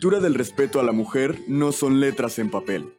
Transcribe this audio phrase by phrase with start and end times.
[0.00, 2.94] cultura del respeto a la mujer no son letras en papel.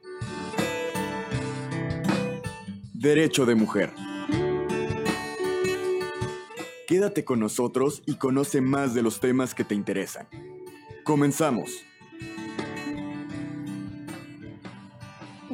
[2.94, 3.92] Derecho de mujer.
[6.88, 10.28] Quédate con nosotros y conoce más de los temas que te interesan.
[11.04, 11.72] Comenzamos.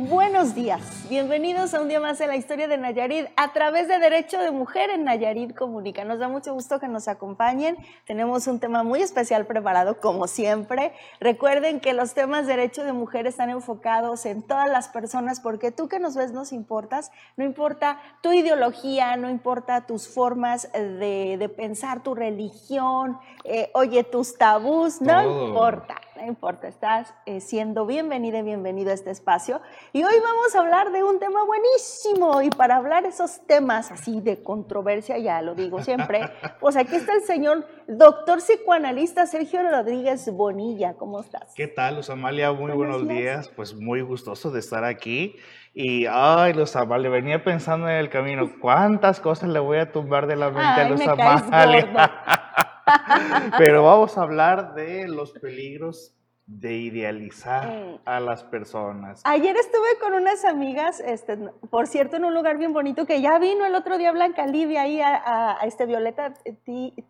[0.09, 3.99] Buenos días, bienvenidos a un día más de la historia de Nayarit a través de
[3.99, 6.05] Derecho de Mujer en Nayarit Comunica.
[6.05, 7.75] Nos da mucho gusto que nos acompañen.
[8.05, 10.93] Tenemos un tema muy especial preparado como siempre.
[11.19, 15.73] Recuerden que los temas de Derecho de Mujer están enfocados en todas las personas porque
[15.73, 17.11] tú que nos ves nos importas.
[17.35, 24.05] No importa tu ideología, no importa tus formas de, de pensar, tu religión, eh, oye,
[24.05, 29.61] tus tabús, no importa no importa, estás eh, siendo bienvenida y bienvenido a este espacio.
[29.93, 32.41] Y hoy vamos a hablar de un tema buenísimo.
[32.41, 36.21] Y para hablar esos temas así de controversia, ya lo digo siempre,
[36.59, 40.95] pues aquí está el señor doctor psicoanalista Sergio Rodríguez Bonilla.
[40.95, 41.53] ¿Cómo estás?
[41.55, 42.51] ¿Qué tal, Luz Amalia?
[42.51, 43.49] Muy buenos, días.
[43.49, 45.35] Pues muy gustoso de estar aquí.
[45.73, 50.25] Y, ay, Luz Amalia, venía pensando en el camino, ¿cuántas cosas le voy a tumbar
[50.25, 52.23] de la mente a Luz Amalia?
[53.57, 56.13] Pero vamos a hablar de los peligros
[56.47, 57.99] de idealizar mm.
[58.05, 59.21] a las personas.
[59.25, 61.37] Ayer estuve con unas amigas, este,
[61.69, 64.83] por cierto, en un lugar bien bonito, que ya vino el otro día Blanca Livia
[64.83, 66.33] ahí a, este Violeta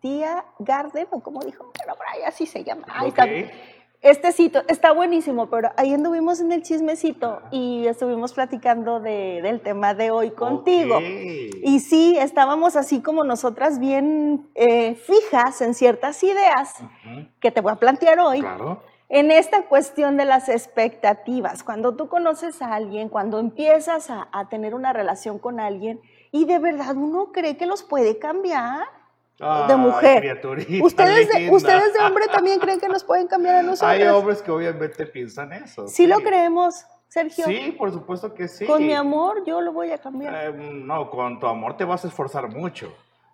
[0.00, 2.84] Tía Garden, o como dijo, pero por ahí así se llama.
[2.88, 3.26] Ahí está.
[4.00, 9.60] Este sitio está buenísimo, pero ahí anduvimos en el chismecito y estuvimos platicando de, del
[9.60, 11.00] tema de hoy contigo.
[11.00, 16.76] Y sí, estábamos así como nosotras bien eh, fijas en ciertas ideas
[17.40, 18.40] que te voy a plantear hoy.
[18.40, 18.82] Claro.
[19.08, 24.48] En esta cuestión de las expectativas, cuando tú conoces a alguien, cuando empiezas a, a
[24.48, 28.97] tener una relación con alguien y de verdad uno cree que los puede cambiar
[29.38, 30.40] de mujer.
[30.82, 33.90] ¿Ustedes de, ¿Ustedes de hombre también creen que nos pueden cambiar a nosotros?
[33.90, 35.86] Hay hombres que obviamente piensan eso.
[35.86, 37.44] Sí, lo creemos, Sergio.
[37.44, 38.66] Sí, por supuesto que sí.
[38.66, 40.34] Con mi amor yo lo voy a cambiar.
[40.34, 42.92] Eh, no, con tu amor te vas a esforzar mucho.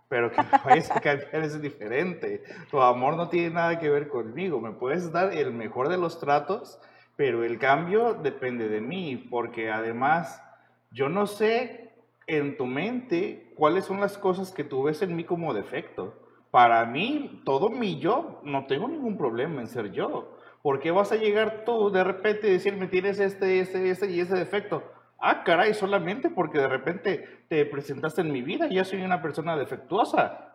[0.09, 2.45] Pero que me vayas a cambiar es diferente.
[2.71, 4.61] Tu amor no tiene nada que ver conmigo.
[4.61, 6.79] Me puedes dar el mejor de los tratos,
[7.17, 10.43] pero el cambio depende de mí, porque además
[10.91, 11.84] yo no sé
[12.27, 16.15] en tu mente cuáles son las cosas que tú ves en mí como defecto.
[16.51, 20.37] Para mí, todo mi yo, no tengo ningún problema en ser yo.
[20.63, 24.21] ¿Por qué vas a llegar tú de repente y decirme tienes este, este, este y
[24.21, 24.83] ese defecto?
[25.19, 29.57] Ah, caray, solamente porque de repente te presentaste en mi vida ya soy una persona
[29.57, 30.53] defectuosa.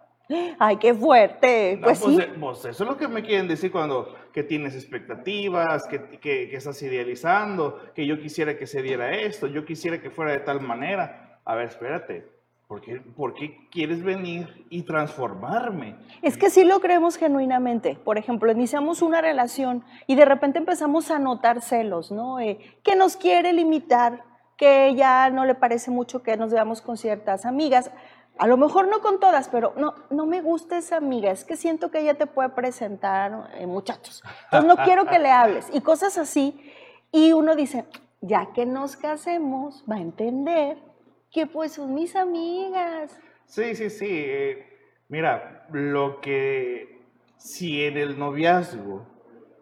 [0.59, 1.79] Ay, qué fuerte.
[1.81, 2.21] pues, pues, sí.
[2.21, 6.49] Eh, pues, eso es lo que me quieren decir cuando que tienes expectativas, que, que,
[6.49, 10.39] que estás idealizando, que yo quisiera que se diera esto, yo quisiera que fuera de
[10.39, 12.31] tal manera a ver, espérate,
[12.67, 15.95] ¿por qué, ¿por qué, quieres venir y transformarme?
[16.21, 17.95] Es que sí lo creemos genuinamente.
[17.95, 22.39] Por ejemplo, iniciamos una relación y de repente empezamos a notar celos, ¿no?
[22.39, 24.23] Eh, que nos quiere limitar,
[24.57, 27.89] que ya no le parece mucho que nos veamos con ciertas amigas.
[28.37, 31.55] A lo mejor no con todas, pero no, no me gusta esa amiga, es que
[31.55, 34.23] siento que ella te puede presentar eh, muchachos.
[34.43, 36.71] Entonces no quiero que le hables y cosas así.
[37.11, 37.85] Y uno dice,
[38.21, 40.88] ya que nos casemos, va a entender
[41.31, 43.19] que pues son mis amigas.
[43.45, 44.07] Sí, sí, sí.
[44.09, 47.01] Eh, mira, lo que
[47.37, 49.07] si en el noviazgo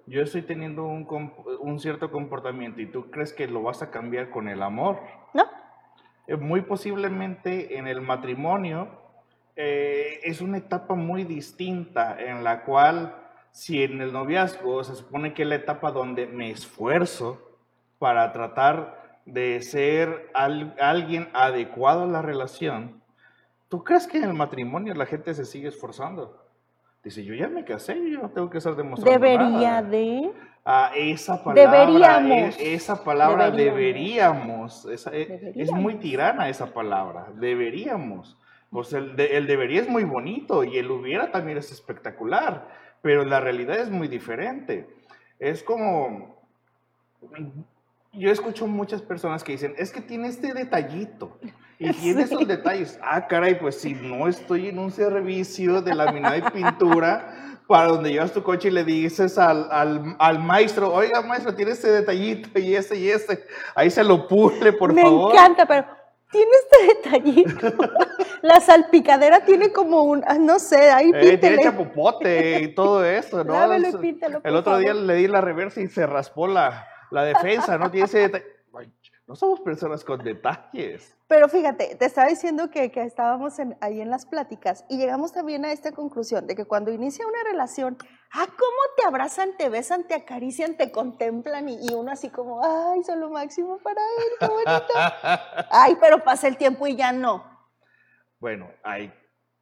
[0.08, 4.48] yo estoy teniendo un, cierto comportamiento y tú crees que lo vas a cambiar con
[4.48, 5.00] el amor,
[5.34, 5.44] ¿no?
[6.28, 8.90] Eh, muy posiblemente en el matrimonio
[9.56, 13.16] eh, es una etapa muy distinta en la cual
[13.52, 17.60] si en el noviazgo se supone que es la etapa donde me esfuerzo
[18.00, 23.02] para tratar de ser alguien adecuado a la relación,
[23.68, 26.44] ¿tú crees que en el matrimonio la gente se sigue esforzando?
[27.04, 30.32] Dice, yo ya me casé, yo no tengo que ser demostrando Debería de...
[30.66, 32.58] Ah, esa palabra, deberíamos.
[32.60, 38.38] esa palabra deberíamos, eh, es muy tirana esa palabra, deberíamos.
[38.70, 42.68] Pues el, el debería es muy bonito y el hubiera también es espectacular,
[43.02, 44.90] pero la realidad es muy diferente.
[45.40, 46.36] Es como,
[48.14, 51.38] yo escucho muchas personas que dicen, es que tiene este detallito
[51.80, 53.00] y tiene esos detalles.
[53.02, 58.12] Ah, caray, pues si no estoy en un servicio de laminado y pintura, para donde
[58.12, 62.58] llevas tu coche y le dices al, al, al, maestro, oiga maestro, tiene este detallito
[62.58, 63.44] y este y este,
[63.76, 65.34] ahí se lo pule, por favor.
[65.34, 65.86] Me encanta, pero
[66.32, 67.86] tiene este detallito.
[68.42, 73.44] La salpicadera tiene como un, ah, no sé, ahí eh, Tiene chapopote y todo eso,
[73.44, 73.74] ¿no?
[73.74, 78.06] El otro día le di la reversa y se raspó la la defensa no tiene
[78.06, 78.58] ese detalle.
[79.26, 81.14] No somos personas con detalles.
[81.28, 85.74] Pero fíjate, te estaba diciendo que, estábamos ahí en las pláticas y llegamos también a
[85.74, 87.98] esta conclusión de que cuando inicia una relación
[88.34, 92.62] Ah, ¿cómo te abrazan, te besan, te acarician, te contemplan y, y uno así como,
[92.64, 94.94] ay, son lo máximo para él, qué bonito.
[95.72, 97.46] Ay, pero pasa el tiempo y ya no.
[98.40, 99.14] Bueno, hay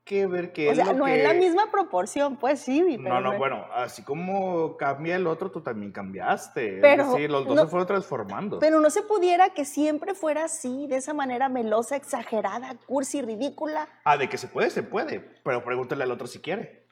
[0.05, 1.17] que ver qué O es sea, lo no que...
[1.17, 5.49] es la misma proporción, pues sí, pero No, no, bueno, así como cambia el otro,
[5.51, 6.77] tú también cambiaste.
[6.79, 8.59] Pero decir, los dos no- se fueron transformando.
[8.59, 13.89] Pero no se pudiera que siempre fuera así, de esa manera melosa, exagerada, cursi, ridícula.
[14.03, 15.19] Ah, de que se puede, se puede.
[15.43, 16.84] Pero pregúntale al otro si quiere.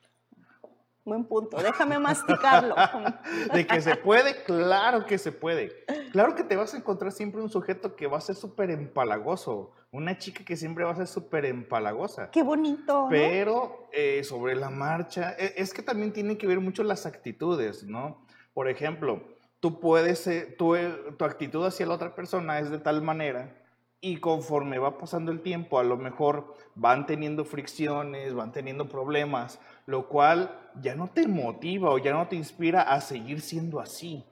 [1.06, 2.76] Buen punto, déjame masticarlo.
[3.54, 5.84] De que se puede, claro que se puede.
[6.14, 9.72] Claro que te vas a encontrar siempre un sujeto que va a ser súper empalagoso.
[9.92, 12.32] Una chica que siempre va a ser súper empalagosa.
[12.32, 13.10] Qué bonito, ¿no?
[13.10, 17.84] Pero eh, sobre la marcha, e- es que también tienen que ver mucho las actitudes,
[17.84, 18.26] ¿no?
[18.54, 19.22] Por ejemplo,
[19.60, 23.60] tú puedes, eh, tú, eh, tu actitud hacia la otra persona es de tal manera
[24.00, 29.60] y conforme va pasando el tiempo, a lo mejor van teniendo fricciones, van teniendo problemas,
[29.86, 34.24] lo cual ya no te motiva o ya no te inspira a seguir siendo así.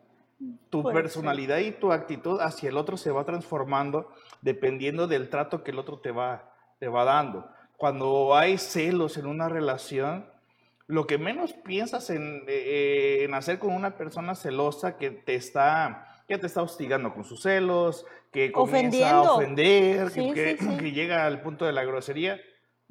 [0.70, 4.12] Tu personalidad y tu actitud hacia el otro se va transformando
[4.42, 7.48] dependiendo del trato que el otro te va, te va dando.
[7.78, 10.26] Cuando hay celos en una relación,
[10.88, 16.08] lo que menos piensas en, eh, en hacer con una persona celosa que te está
[16.28, 20.66] que te está hostigando con sus celos, que comienza a ofender, que- Sí, que, sí,
[20.66, 20.78] sí.
[20.78, 22.40] que llega al punto de la grosería,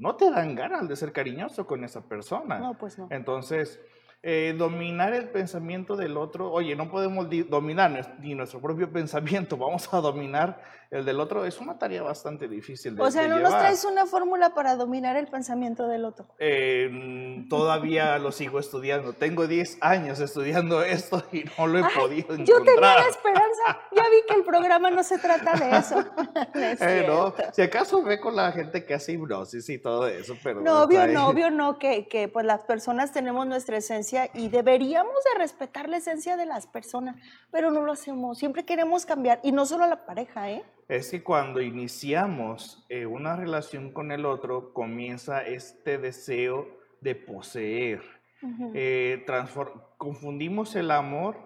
[0.00, 2.58] no te dan ganas de ser cariñoso con esa persona.
[2.58, 3.06] No, pues no.
[3.11, 3.79] Entonces,
[4.23, 9.93] eh, dominar el pensamiento del otro, oye, no podemos dominar ni nuestro propio pensamiento, vamos
[9.93, 13.38] a dominar el del otro, es una tarea bastante difícil de O sea, de no
[13.38, 16.26] nos traes una fórmula para dominar el pensamiento del otro.
[16.38, 19.12] Eh, todavía lo sigo estudiando.
[19.12, 23.00] Tengo 10 años estudiando esto y no lo he Ay, podido Yo tenía encontrar.
[23.00, 23.78] la esperanza.
[23.92, 26.04] Ya vi que el programa no se trata de eso.
[26.54, 30.08] No es Eh, no, si acaso ve con la gente que hace hipnosis y todo
[30.08, 34.28] eso, pero No, obvio no, obvio no, que, que pues las personas tenemos nuestra esencia
[34.34, 37.16] y deberíamos de respetar la esencia de las personas,
[37.52, 38.38] pero no lo hacemos.
[38.38, 40.64] Siempre queremos cambiar y no solo a la pareja, ¿eh?
[40.90, 46.66] Es que cuando iniciamos eh, una relación con el otro, comienza este deseo
[47.00, 48.02] de poseer.
[48.75, 51.37] Eh, transfor- confundimos el amor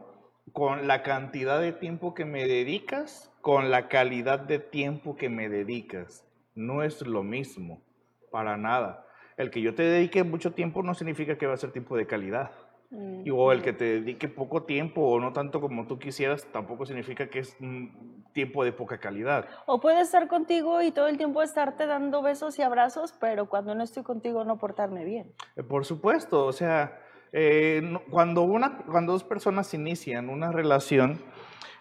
[0.53, 5.51] con la cantidad de tiempo que me dedicas, con la calidad de tiempo que me
[5.51, 6.25] dedicas.
[6.55, 7.83] No es lo mismo,
[8.31, 9.07] para nada.
[9.37, 12.07] El que yo te dedique mucho tiempo no significa que va a ser tiempo de
[12.07, 12.53] calidad.
[12.91, 13.27] Mm.
[13.27, 16.87] Y o el que te dedique poco tiempo o no tanto como tú quisieras, tampoco
[16.87, 19.47] significa que es un tiempo de poca calidad.
[19.65, 23.75] O puede estar contigo y todo el tiempo estarte dando besos y abrazos, pero cuando
[23.75, 25.33] no estoy contigo no portarme bien.
[25.57, 27.01] Eh, Por supuesto, o sea,
[27.33, 31.23] eh, cuando, una, cuando dos personas inician una relación,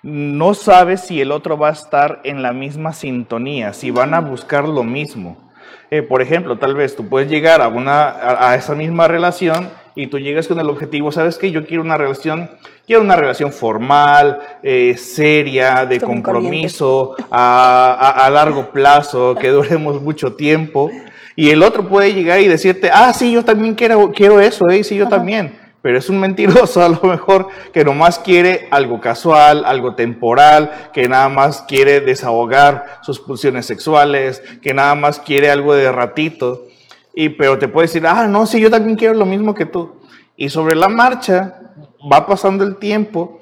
[0.04, 4.22] no sabes si el otro va a estar en la misma sintonía, si van a
[4.22, 5.52] buscar lo mismo.
[5.90, 9.70] Eh, por ejemplo, tal vez tú puedes llegar a, una, a, a esa misma relación
[9.95, 11.51] y tú llegas con el objetivo, ¿sabes qué?
[11.51, 12.50] Yo quiero una relación,
[12.88, 19.50] quiero una relación formal, eh, seria, de Estoy compromiso, a, a- a largo plazo, que
[19.50, 20.90] duremos mucho tiempo.
[21.36, 24.84] Y el otro puede llegar y decirte, ah, sí, yo también quiero, quiero eso, eh,
[24.84, 25.60] sí, yo también.
[25.81, 31.10] Pero es un mentiroso a lo mejor que nomás quiere algo casual, algo temporal, que
[31.10, 36.68] nada más quiere desahogar sus pulsiones sexuales, que nada más quiere algo de ratito.
[37.13, 39.92] Y pero te puede decir, ah, no, sí, yo también quiero lo mismo que tú.
[40.36, 41.60] Y sobre la marcha
[42.12, 43.39] va pasando el tiempo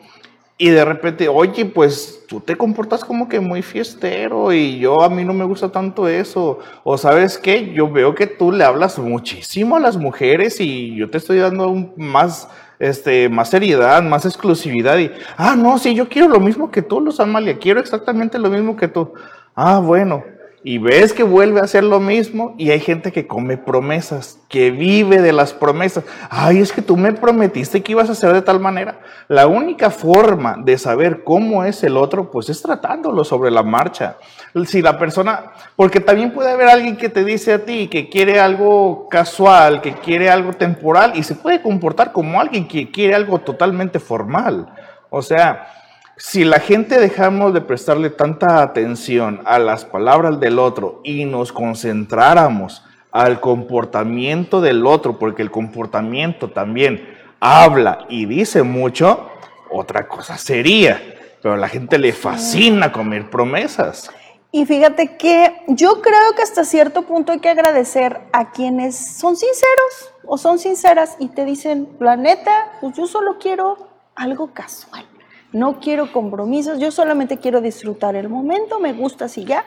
[0.57, 5.09] y de repente, oye, pues tú te comportas como que muy fiestero y yo a
[5.09, 6.59] mí no me gusta tanto eso.
[6.83, 11.09] O sabes qué, yo veo que tú le hablas muchísimo a las mujeres y yo
[11.09, 12.47] te estoy dando más,
[12.77, 14.99] este, más seriedad, más exclusividad.
[14.99, 18.51] Y, ah, no, sí, yo quiero lo mismo que tú, Luz Amalia, quiero exactamente lo
[18.51, 19.13] mismo que tú.
[19.55, 20.23] Ah, bueno.
[20.63, 24.69] Y ves que vuelve a hacer lo mismo y hay gente que come promesas, que
[24.69, 26.03] vive de las promesas.
[26.29, 28.99] Ay, es que tú me prometiste que ibas a hacer de tal manera.
[29.27, 34.17] La única forma de saber cómo es el otro, pues es tratándolo sobre la marcha.
[34.65, 38.39] Si la persona, porque también puede haber alguien que te dice a ti que quiere
[38.39, 43.39] algo casual, que quiere algo temporal y se puede comportar como alguien que quiere algo
[43.39, 44.67] totalmente formal.
[45.09, 45.80] O sea,
[46.21, 51.51] si la gente dejamos de prestarle tanta atención a las palabras del otro y nos
[51.51, 59.31] concentráramos al comportamiento del otro, porque el comportamiento también habla y dice mucho,
[59.71, 61.01] otra cosa sería.
[61.41, 64.11] Pero a la gente le fascina comer promesas.
[64.51, 69.35] Y fíjate que yo creo que hasta cierto punto hay que agradecer a quienes son
[69.35, 75.10] sinceros o son sinceras y te dicen, la neta, pues yo solo quiero algo casual.
[75.51, 79.65] No quiero compromisos, yo solamente quiero disfrutar el momento, me gusta así ya.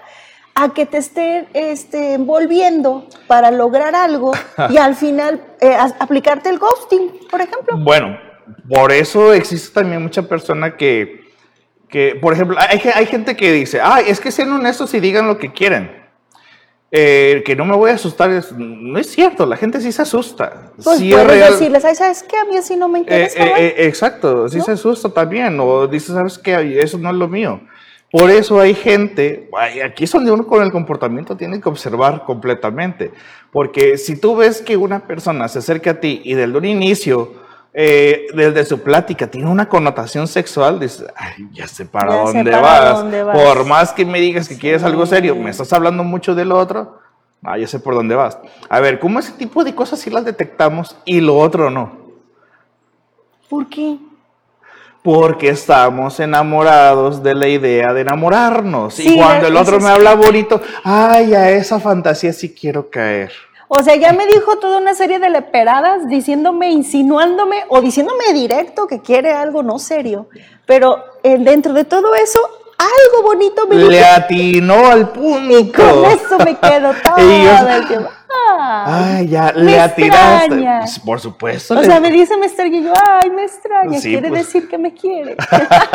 [0.55, 4.33] a que te estén este, envolviendo para lograr algo
[4.71, 7.77] y al final eh, aplicarte el ghosting, por ejemplo.
[7.79, 8.17] Bueno,
[8.69, 11.33] por eso existe también mucha persona que,
[11.89, 15.27] que por ejemplo, hay, hay gente que dice, ah, es que sean honestos y digan
[15.27, 16.04] lo que quieren.
[16.97, 20.03] Eh, que no me voy a asustar, es- no es cierto, la gente sí se
[20.03, 20.71] asusta.
[20.83, 21.53] Pues sí es puedes real.
[21.53, 22.37] decirles, ay, ¿sabes qué?
[22.37, 23.45] A mí así no me Eh, interesa.
[23.45, 23.63] eh, güey".
[23.65, 24.65] eh, exacto, sí ¿No?
[24.65, 26.79] se asusta también, o dice, ¿sabes qué?
[26.81, 27.61] Eso no es lo mío.
[28.13, 29.51] Por eso hay gente,
[29.85, 33.11] aquí es donde uno con el comportamiento tiene que observar completamente,
[33.51, 37.33] porque si tú ves que una persona se acerca a ti y desde un inicio,
[37.77, 42.33] eh, desde su plática, tiene una connotación sexual, dices, ay, ya sé para, Ya sé
[42.39, 42.99] dónde, para vas.
[43.01, 43.37] dónde vas.
[43.37, 47.01] Por más que me digas que quieres algo serio, me estás hablando mucho del otro,
[47.43, 48.39] ah, ya sé por dónde vas.
[48.69, 51.99] A ver, ¿cómo ese tipo de cosas sí las detectamos y lo otro no?
[53.49, 53.99] ¿Por qué?
[55.03, 58.95] Porque estamos enamorados de la idea de enamorarnos.
[58.95, 63.33] Sí, y cuando el otro me habla bonito, ay, a esa fantasía sí quiero caer.
[63.77, 68.87] O sea, ya me dijo toda una serie de leperadas diciéndome, insinuándome o diciéndome directo
[68.87, 70.29] que quiere algo no serio.
[70.67, 72.39] Pero eh, dentro de todo eso,
[72.79, 73.91] algo bonito me dijo.
[73.91, 75.59] Le atinó al punto.
[75.59, 78.09] Y con eso me quedo todo el tiempo.
[78.57, 80.45] Ay, Ay, ya, me le atinaste.
[80.45, 80.81] extraña.
[81.05, 81.75] Por supuesto.
[81.75, 84.47] O le- sea, me dice me extraña y yo, ay, me extraña, Sí, quiere pues.
[84.47, 85.37] decir que me quiere.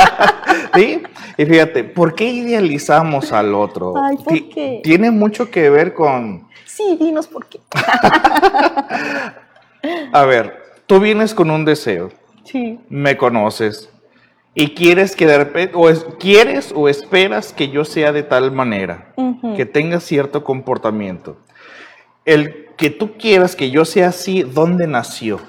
[0.76, 1.04] ¿Sí?
[1.38, 3.94] Y fíjate, ¿por qué idealizamos al otro?
[4.02, 4.82] Ay, ¿por qué?
[4.84, 6.48] Tiene mucho que ver con,
[6.80, 7.60] Sí, dinos por qué.
[10.14, 12.10] a ver, tú vienes con un deseo,
[12.46, 12.80] Sí.
[12.90, 13.90] me conoces
[14.56, 18.52] y quieres que de repente, o es- quieres o esperas que yo sea de tal
[18.52, 19.14] manera,
[19.58, 21.38] que tenga cierto comportamiento.
[22.26, 25.40] El que tú quieras que yo sea así, ¿dónde nació?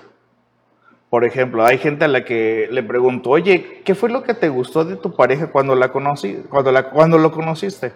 [1.11, 4.49] Por ejemplo, hay gente a la que le pregunto, oye, ¿qué fue lo que te
[4.49, 7.93] gustó de tu pareja cuando la conocí, cuando, la, cuando lo conociste?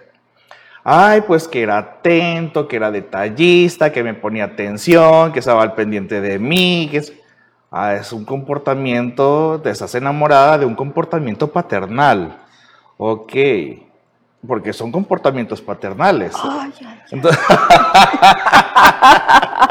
[0.87, 5.73] Ay, pues que era atento, que era detallista, que me ponía atención, que estaba al
[5.73, 7.11] pendiente de mí, que es...
[7.71, 12.37] Ah, es un comportamiento, te estás enamorada de un comportamiento paternal.
[12.97, 13.33] Ok,
[14.47, 16.33] porque son comportamientos paternales.
[16.41, 17.41] Ay, ay, Entonces-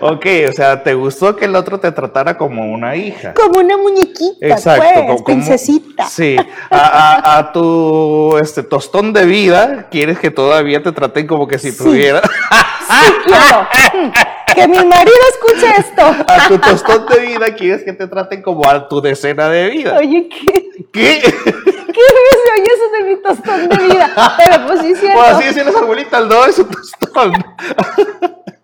[0.00, 3.34] ok, o sea, ¿te gustó que el otro te tratara como una hija?
[3.34, 6.06] Como una muñequita, Exacto, pues, como- como- princesita.
[6.08, 6.36] Sí,
[6.70, 11.58] a, a- a tu este, tostón de vida, quieres que todavía te traten como que
[11.58, 11.78] si Sí.
[11.84, 12.20] tuviera.
[12.22, 13.68] Sí, quiero.
[14.04, 14.10] Mm,
[14.54, 16.02] Que mi marido escuche esto.
[16.26, 19.96] A tu tostón de vida, quieres que te traten como a tu decena de vida.
[19.98, 21.20] Oye, ¿qué, ¿Qué?
[21.22, 24.10] qué se oye eso de mi tostón de vida?
[24.38, 25.18] Pero pues sí, es cierto.
[25.18, 27.32] O así decía la abuelita, no es un tostón.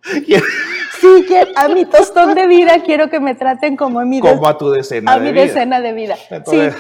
[0.05, 4.47] Sí, que a mi tostón de vida quiero que me traten como a mi, como
[4.47, 5.43] a tu decena a de mi vida.
[5.43, 6.17] decena de vida.
[6.31, 6.75] Entonces,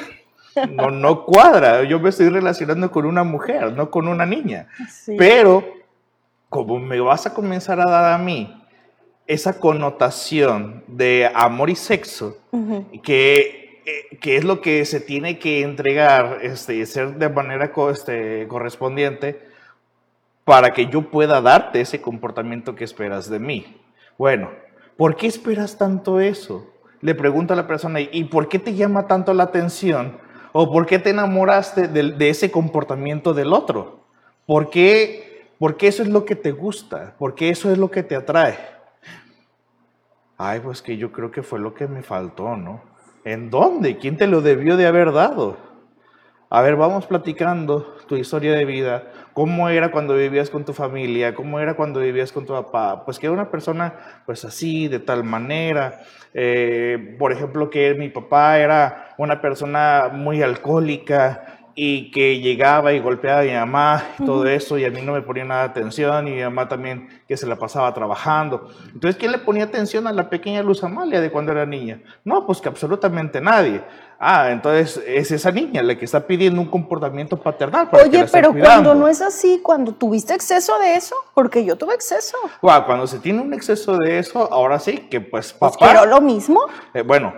[0.71, 1.85] no, no cuadra.
[1.85, 4.69] Yo me estoy relacionando con una mujer, no con una niña.
[4.91, 5.17] Sí.
[5.19, 5.65] Pero,
[6.49, 8.61] como me vas a comenzar a dar a mí
[9.27, 12.39] esa connotación de amor y sexo,
[13.03, 18.47] que, eh, que es lo que se tiene que entregar, este, ser de manera este,
[18.49, 19.54] correspondiente
[20.45, 23.81] para que yo pueda darte ese comportamiento que esperas de mí.
[24.19, 24.51] Bueno,
[24.97, 26.71] ¿por qué esperas tanto eso?
[27.01, 30.19] Le pregunto a la persona, ¿y por qué te llama tanto la atención?
[30.53, 34.05] ¿O por qué te enamoraste de, de ese comportamiento del otro?
[34.47, 37.15] ¿Por qué, ¿Por qué eso es lo que te gusta?
[37.19, 38.59] ¿Por qué eso es lo que te atrae?
[40.37, 42.83] Ay, pues que yo creo que fue lo que me faltó, ¿no?
[43.25, 43.97] ¿En dónde?
[43.99, 45.57] ¿Quién te lo debió de haber dado?
[46.51, 49.05] A ver, vamos platicando tu historia de vida.
[49.35, 51.35] ¿Cómo era cuando vivías con tu familia?
[51.35, 53.05] ¿Cómo era cuando vivías con tu papá?
[53.05, 56.03] Pues que era una persona, pues así, de tal manera.
[56.33, 63.01] Eh, por ejemplo, que mi papá era una persona muy alcohólica y que llegaba y
[63.01, 65.71] golpeaba a mi mamá y todo eso y a mí no me ponía nada de
[65.71, 68.69] atención y mi mamá también que se la pasaba trabajando.
[68.93, 72.01] Entonces, ¿quién le ponía atención a la pequeña Luz Amalia de cuando era niña?
[72.25, 73.83] No, pues que absolutamente nadie.
[74.27, 77.91] Ah, entonces es esa niña la que está pidiendo un comportamiento paternal.
[77.91, 81.63] Para que la Oye, pero cuando no es así, cuando tuviste exceso de eso, porque
[81.63, 82.39] yo tuve exceso.
[82.61, 85.91] Cuando se tiene un exceso de eso, ahora sí que pues Pues papá...
[85.91, 86.61] quiero lo mismo,
[86.95, 87.35] eh, bueno,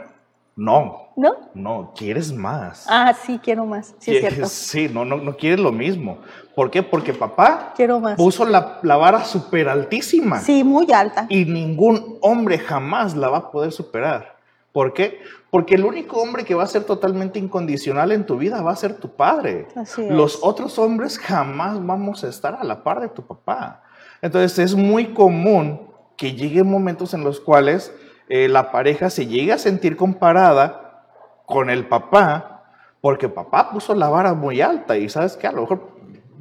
[0.54, 1.34] no, ¿no?
[1.54, 2.86] no, quieres más.
[2.88, 3.94] Ah, sí, quiero más.
[3.98, 4.48] Sí, es Quieres- cierto.
[4.48, 6.18] Sí, no, no, no quieres lo mismo.
[6.54, 6.84] ¿Por qué?
[6.84, 8.14] Porque papá Quiero más.
[8.16, 10.38] puso la, la vara súper altísima.
[10.38, 11.26] Sí, muy alta.
[11.28, 14.35] Y ningún hombre jamás la va a poder superar.
[14.76, 15.23] ¿Por qué?
[15.50, 18.76] Porque el único hombre que va a ser totalmente incondicional en tu vida va a
[18.76, 19.68] ser tu padre.
[19.75, 20.11] Así es.
[20.11, 23.85] Los otros hombres jamás vamos a estar a la par de tu papá.
[24.21, 25.80] Entonces es muy común
[26.18, 27.90] que lleguen momentos en los cuales
[28.28, 31.06] eh, la pareja se llegue a sentir comparada
[31.47, 32.64] con el papá,
[33.00, 35.97] porque papá puso la vara muy alta y sabes que a lo mejor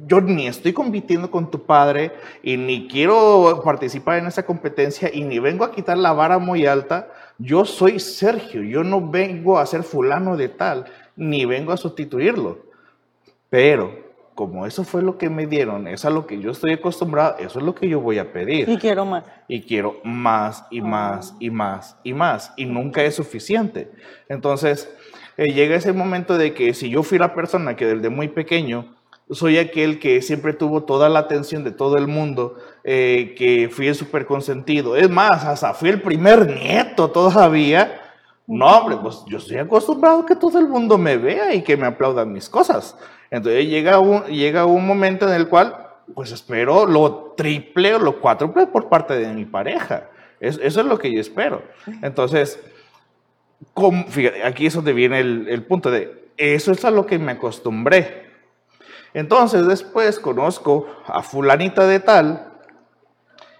[0.06, 2.12] yo ni estoy compitiendo con tu padre
[2.42, 6.66] y ni quiero participar en esa competencia y ni vengo a quitar la vara muy
[6.66, 7.08] alta.
[7.38, 12.58] Yo soy Sergio, yo no vengo a ser fulano de tal, ni vengo a sustituirlo.
[13.50, 17.36] Pero como eso fue lo que me dieron, es a lo que yo estoy acostumbrado,
[17.38, 18.68] eso es lo que yo voy a pedir.
[18.68, 19.24] Y quiero más.
[19.48, 22.52] Y quiero más y más y más y más.
[22.56, 23.90] Y nunca es suficiente.
[24.28, 24.90] Entonces,
[25.36, 28.95] eh, llega ese momento de que si yo fui la persona que desde muy pequeño
[29.30, 33.88] soy aquel que siempre tuvo toda la atención de todo el mundo, eh, que fui
[33.88, 34.96] el súper consentido.
[34.96, 38.02] Es más, hasta fui el primer nieto todavía.
[38.46, 41.76] No, hombre, pues yo estoy acostumbrado a que todo el mundo me vea y que
[41.76, 42.96] me aplaudan mis cosas.
[43.30, 45.76] Entonces llega un, llega un momento en el cual,
[46.14, 50.08] pues espero lo triple o lo cuádruple por parte de mi pareja.
[50.38, 51.62] eso es lo que yo espero.
[52.02, 52.60] Entonces,
[54.44, 58.25] aquí es donde viene el, el punto de, eso es a lo que me acostumbré.
[59.16, 62.52] Entonces después conozco a fulanita de tal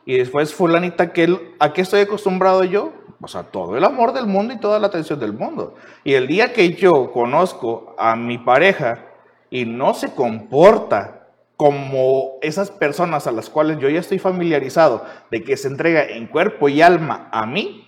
[0.04, 2.92] y después fulanita que, ¿a qué estoy acostumbrado yo?
[3.22, 5.74] O sea, todo el amor del mundo y toda la atención del mundo.
[6.04, 9.06] Y el día que yo conozco a mi pareja
[9.48, 15.42] y no se comporta como esas personas a las cuales yo ya estoy familiarizado, de
[15.42, 17.85] que se entrega en cuerpo y alma a mí,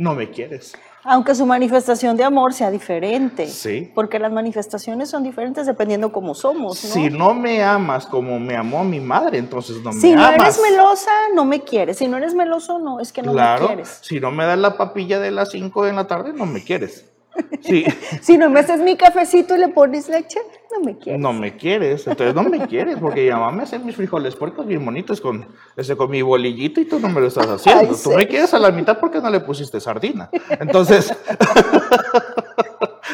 [0.00, 0.72] no me quieres.
[1.04, 3.46] Aunque su manifestación de amor sea diferente.
[3.46, 3.92] Sí.
[3.94, 6.82] Porque las manifestaciones son diferentes dependiendo cómo somos.
[6.82, 6.90] ¿no?
[6.90, 10.00] Si no me amas como me amó mi madre, entonces no me amas.
[10.00, 11.98] Si no eres melosa, no me quieres.
[11.98, 13.98] Si no eres meloso, no, es que no me quieres.
[14.00, 17.06] Si no me das la papilla de las 5 de la tarde, no me quieres.
[17.62, 17.84] Sí.
[18.22, 20.40] si no me haces mi cafecito y le pones leche,
[20.80, 21.20] no me quieres.
[21.20, 24.66] No me quieres, entonces no me quieres, porque mi mamá me hace mis frijoles puercos
[24.66, 25.46] bien bonitos con,
[25.76, 27.94] ese, con mi bolillito y tú no me lo estás haciendo.
[27.94, 30.30] tú me quieres a la mitad porque no le pusiste sardina.
[30.58, 31.12] Entonces,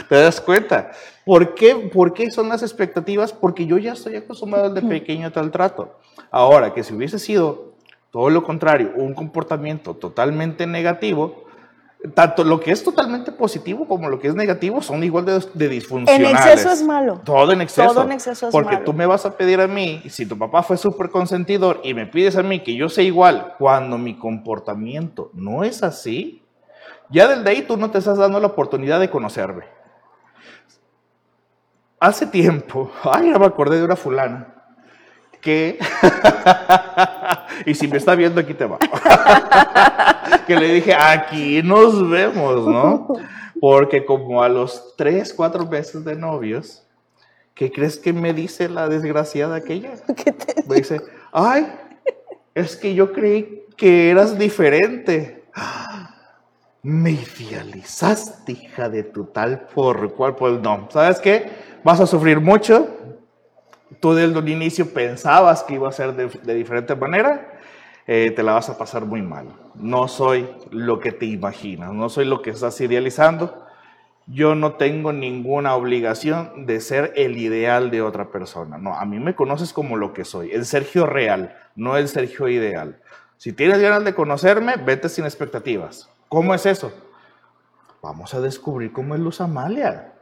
[0.08, 0.90] ¿te das cuenta?
[1.24, 3.32] ¿Por qué, ¿Por qué son las expectativas?
[3.32, 5.98] Porque yo ya estoy acostumbrado de pequeño a tal trato.
[6.30, 7.74] Ahora, que si hubiese sido
[8.10, 11.45] todo lo contrario, un comportamiento totalmente negativo,
[12.14, 15.68] tanto lo que es totalmente positivo como lo que es negativo son igual de, de
[15.68, 16.30] disfuncionales.
[16.30, 17.20] En exceso es malo.
[17.24, 17.88] Todo en exceso.
[17.88, 20.62] Todo en exceso es Porque tú me vas a pedir a mí, si tu papá
[20.62, 25.30] fue súper consentidor y me pides a mí que yo sea igual cuando mi comportamiento
[25.32, 26.42] no es así,
[27.10, 29.64] ya desde ahí tú no te estás dando la oportunidad de conocerme.
[31.98, 34.55] Hace tiempo, ay, ya me acordé de una fulana
[35.46, 35.78] que,
[37.66, 38.78] y si me está viendo aquí te va,
[40.48, 43.06] que le dije, aquí nos vemos, ¿no?
[43.60, 46.84] Porque como a los tres, cuatro meses de novios,
[47.54, 49.92] ¿qué crees que me dice la desgraciada aquella?
[50.16, 51.72] ¿Qué te me dice, ay,
[52.52, 55.44] es que yo creí que eras diferente.
[56.82, 60.86] Me idealizaste, hija de tu tal por cual, pues no.
[60.92, 61.50] ¿Sabes qué?
[61.82, 62.88] Vas a sufrir mucho,
[64.00, 67.60] tú desde el inicio pensabas que iba a ser de, diferente manera,
[68.06, 69.48] eh, te la vas a pasar muy mal.
[69.74, 73.64] No soy lo que te imaginas, no soy lo que estás idealizando.
[74.26, 78.76] Yo no tengo ninguna obligación de ser el ideal de otra persona.
[78.76, 82.48] No, a mí me conoces como lo que soy, el Sergio real, no el Sergio
[82.48, 83.00] ideal.
[83.36, 86.08] Si tienes ganas de conocerme, vete sin expectativas.
[86.28, 86.92] ¿Cómo es eso?
[88.02, 90.15] Vamos a descubrir cómo es Luz Amalia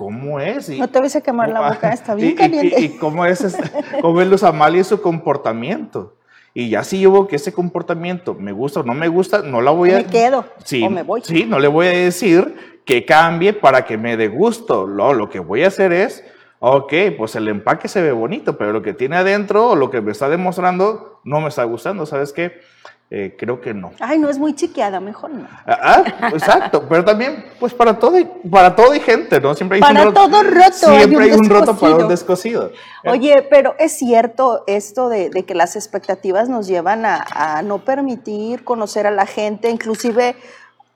[0.00, 0.70] cómo es.
[0.70, 2.80] no te ves a quemar la boca, está bien caliente.
[2.80, 3.54] Y, cómo es,
[4.00, 6.14] cómo es Luz Amalia y su comportamiento.
[6.54, 9.60] Y ya si yo veo que ese comportamiento me gusta o no me gusta, no
[9.60, 9.98] la voy a...
[9.98, 11.20] Me quedo sí, o me voy.
[11.22, 14.86] Sí, no le voy a decir que cambie para que me dé gusto.
[14.86, 16.24] Lo, lo que voy a hacer es,
[16.60, 20.00] ok, pues el empaque se ve bonito, pero lo que tiene adentro o lo que
[20.00, 22.06] me está demostrando no me está gustando.
[22.06, 22.60] ¿Sabes qué?
[23.12, 23.90] Eh, creo que no.
[23.98, 25.48] Ay, no es muy chiqueada, mejor no.
[25.66, 28.16] Ah, ah exacto, pero también, pues para todo,
[28.48, 29.52] para todo y gente, ¿no?
[29.52, 30.72] Siempre hay para un roto, todo roto.
[30.72, 32.70] Siempre hay un, roto para un descosido.
[33.04, 38.62] Oye, pero es cierto esto de, que las expectativas nos llevan a, a, no permitir
[38.62, 40.36] conocer a la gente, inclusive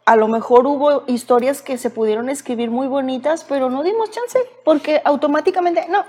[0.05, 4.38] a lo mejor hubo historias que se pudieron escribir muy bonitas, pero no dimos chance,
[4.64, 6.05] porque automáticamente, no.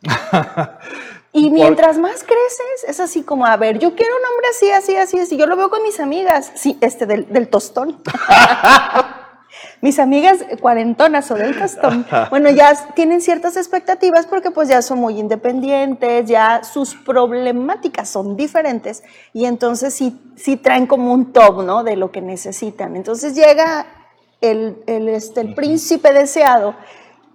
[1.32, 4.96] Y mientras más creces, es así como, a ver, yo quiero un hombre así, así,
[4.96, 5.36] así, así.
[5.36, 7.98] Yo lo veo con mis amigas, sí, este del, del tostón.
[9.80, 14.98] mis amigas cuarentonas o del tostón, bueno, ya tienen ciertas expectativas porque pues ya son
[14.98, 21.62] muy independientes, ya sus problemáticas son diferentes y entonces sí, sí traen como un top,
[21.62, 21.84] ¿no?
[21.84, 22.96] De lo que necesitan.
[22.96, 23.86] Entonces llega
[24.40, 26.74] el, el, este, el príncipe deseado.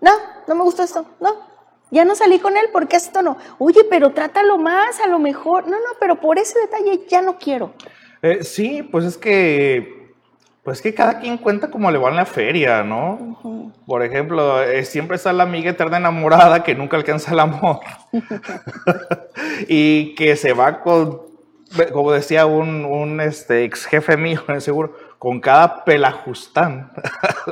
[0.01, 0.11] No,
[0.47, 1.52] no me gusta esto, no,
[1.93, 3.37] ya no salí con él porque esto no.
[3.59, 5.65] Oye, pero trátalo más, a lo mejor.
[5.65, 7.73] No, no, pero por ese detalle ya no quiero.
[8.21, 10.11] Eh, sí, pues es que
[10.63, 13.71] Pues que cada quien cuenta como le va en la feria, ¿no?
[13.85, 17.81] Por ejemplo, eh, siempre está la amiga eterna enamorada que nunca alcanza el amor.
[19.67, 21.21] y que se va con,
[21.91, 26.91] como decía un, un este, ex jefe mío en el seguro, con cada pelajustán.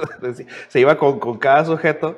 [0.69, 2.17] se iba con, con cada sujeto.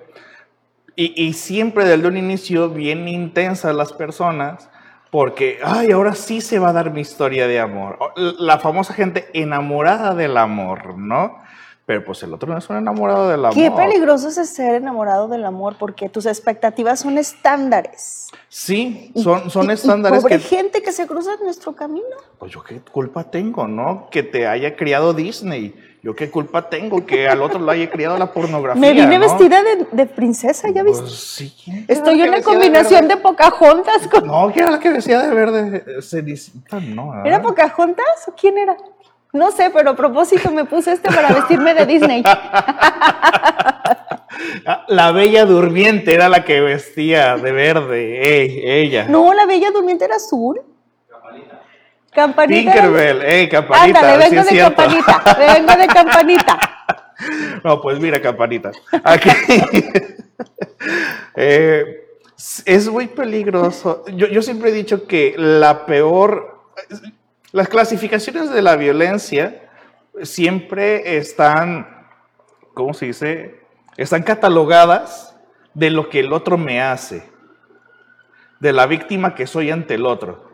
[0.96, 4.70] Y, y, siempre desde un inicio bien intensas las personas
[5.14, 8.00] porque, ay, ahora sí se va a dar mi historia de amor.
[8.16, 11.38] La famosa gente enamorada del amor, ¿no?
[11.86, 13.54] Pero pues el otro no es un enamorado del amor.
[13.54, 18.30] Qué peligroso es ser enamorado del amor porque tus expectativas son estándares.
[18.48, 20.20] Sí, son, son estándares.
[20.20, 22.16] Y pobre gente que se cruza en nuestro camino.
[22.40, 24.08] Pues yo qué culpa tengo, ¿no?
[24.10, 25.76] Que te haya criado Disney.
[26.04, 28.82] Yo qué culpa tengo que al otro lo haya criado la pornografía.
[28.82, 31.04] Me vine vestida de, de, princesa, ¿ya viste?
[31.04, 31.56] Pues sí.
[31.88, 34.28] Estoy en una combinación de, de Pocahontas con.
[34.28, 36.02] No, que era la que vestía de verde.
[36.02, 37.24] Cenicienta, no.
[37.24, 38.76] ¿Era Pocahontas o quién era?
[39.32, 42.22] No sé, pero a propósito me puse este para vestirme de Disney.
[44.90, 49.06] La Bella Durmiente era la que vestía de verde, ey, ella.
[49.08, 50.60] No, la Bella Durmiente era azul.
[52.14, 52.72] Campanita.
[52.72, 54.00] Tinkerbell, ey, campanita.
[54.00, 56.70] Ándale, vengo sí de campanita, vengo de campanita.
[57.64, 58.72] No, pues mira, campanita.
[59.04, 59.30] Aquí.
[61.36, 62.06] eh,
[62.66, 64.04] es muy peligroso.
[64.14, 66.66] Yo, yo siempre he dicho que la peor.
[67.54, 69.70] Las clasificaciones de la violencia
[70.24, 72.08] siempre están,
[72.74, 73.62] ¿cómo se dice?
[73.96, 75.34] Están catalogadas
[75.74, 77.30] de lo que el otro me hace,
[78.60, 80.53] de la víctima que soy ante el otro.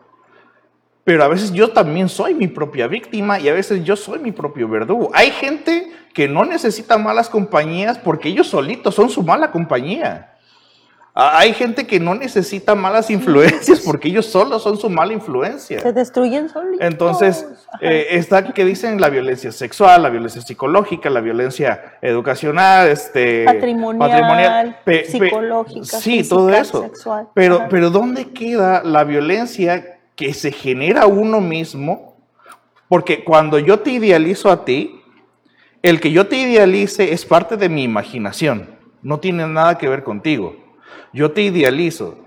[1.09, 4.31] Pero a veces yo también soy mi propia víctima y a veces yo soy mi
[4.31, 5.09] propio verdugo.
[5.15, 10.35] Hay gente que no necesita malas compañías porque ellos solitos son su mala compañía.
[11.15, 15.79] Hay gente que no necesita malas influencias porque ellos solos son su mala influencia.
[15.79, 16.85] Se destruyen solitos.
[16.85, 17.43] Entonces,
[17.81, 24.09] eh, está que dicen la violencia sexual, la violencia psicológica, la violencia educacional, este, patrimonial,
[24.11, 26.83] patrimonial pe, psicológica, sí, física, todo eso.
[26.83, 27.29] Sexual.
[27.33, 27.67] Pero, Ajá.
[27.67, 32.17] pero ¿dónde queda la violencia que se genera uno mismo?
[32.87, 35.01] Porque cuando yo te idealizo a ti,
[35.81, 38.69] el que yo te idealice es parte de mi imaginación,
[39.01, 40.69] no tiene nada que ver contigo
[41.13, 42.17] yo te idealizo.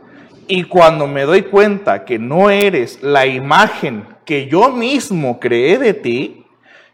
[0.48, 5.94] Y cuando me doy cuenta que no eres la imagen que yo mismo creé de
[5.94, 6.46] ti,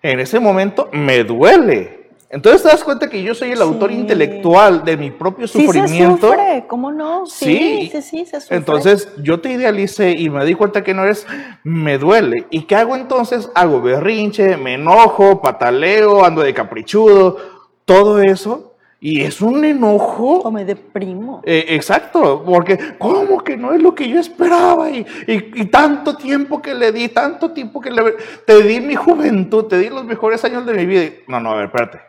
[0.02, 1.97] en ese momento me duele.
[2.30, 3.96] Entonces te das cuenta que yo soy el autor Sí.
[3.96, 6.30] intelectual de mi propio Sí sufrimiento.
[6.30, 7.24] se sufre, ¿cómo no?
[7.24, 8.56] Sí, sí, sí, se sufre.
[8.58, 11.26] Entonces yo te idealicé y me di cuenta que no eres,
[11.64, 12.46] me duele.
[12.50, 13.50] ¿Y qué hago entonces?
[13.54, 17.38] Hago berrinche, me enojo, pataleo, ando de caprichudo,
[17.86, 18.74] todo eso.
[19.00, 21.40] Y es un enojo O me deprimo.
[21.46, 24.90] eh, exacto, porque ¿cómo que no es lo que yo esperaba?
[24.90, 28.96] Y, y- y tanto tiempo que le di, tanto tiempo que le te di mi
[28.96, 31.04] juventud, te di los mejores años de mi vida.
[31.04, 32.07] Y- No, no, a ver, espérate.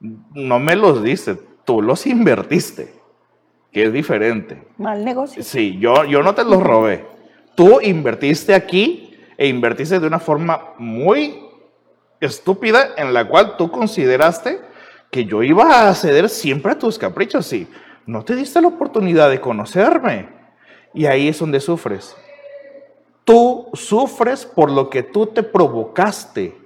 [0.00, 2.92] No me los diste, tú los invertiste,
[3.72, 4.62] que es diferente.
[4.78, 5.42] Mal negocio.
[5.42, 7.06] Sí, yo, yo no te los robé.
[7.54, 11.40] Tú invertiste aquí e invertiste de una forma muy
[12.20, 14.60] estúpida en la cual tú consideraste
[15.10, 17.68] que yo iba a ceder siempre a tus caprichos y
[18.06, 20.28] no te diste la oportunidad de conocerme.
[20.92, 22.16] Y ahí es donde sufres.
[23.24, 26.56] Tú sufres por lo que tú te provocaste,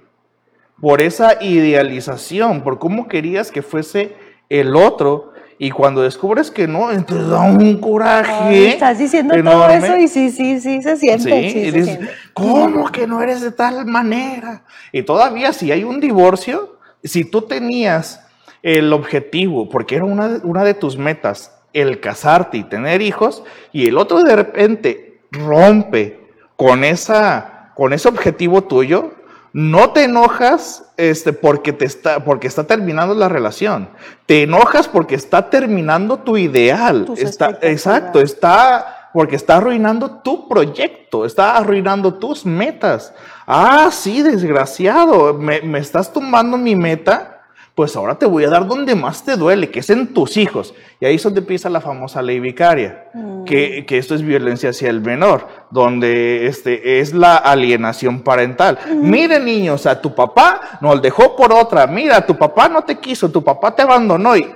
[0.81, 4.15] por esa idealización, por cómo querías que fuese
[4.49, 5.33] el otro.
[5.61, 8.31] Y cuando descubres que no, entonces da un coraje.
[8.31, 11.43] Ay, estás diciendo todo eso y sí, sí, sí, se siente.
[11.43, 12.13] Sí, Sí, y se dices, siente.
[12.33, 14.63] ¿cómo que no eres de tal manera?
[14.93, 18.25] Y todavía si hay un divorcio, si tú tenías
[18.63, 23.43] el objetivo, porque era una, de- una de tus metas, el casarte y tener hijos,
[23.73, 26.21] y el otro de repente rompe
[26.55, 29.11] con, esa, con ese objetivo tuyo,
[29.53, 33.89] no te enojas este, porque, te está, porque está terminando la relación.
[34.25, 37.05] Te enojas porque está terminando tu ideal.
[37.05, 43.13] Tus Está, exacto, está porque está arruinando tu proyecto, está arruinando tus metas.
[43.47, 47.38] Ah, sí, desgraciado, me, me estás tumbando mi meta.
[47.79, 50.73] Pues ahora te voy a dar donde más te duele, que es en tus hijos.
[50.99, 53.05] Y ahí es donde empieza la famosa ley vicaria,
[53.45, 58.79] que, que esto es violencia hacia el menor, donde este, es la alienación parental.
[58.95, 61.87] Mire, niños, a tu papá nos dejó por otra.
[61.87, 64.35] Mira, tu papá no te quiso, tu papá te abandonó.
[64.35, 64.53] Y,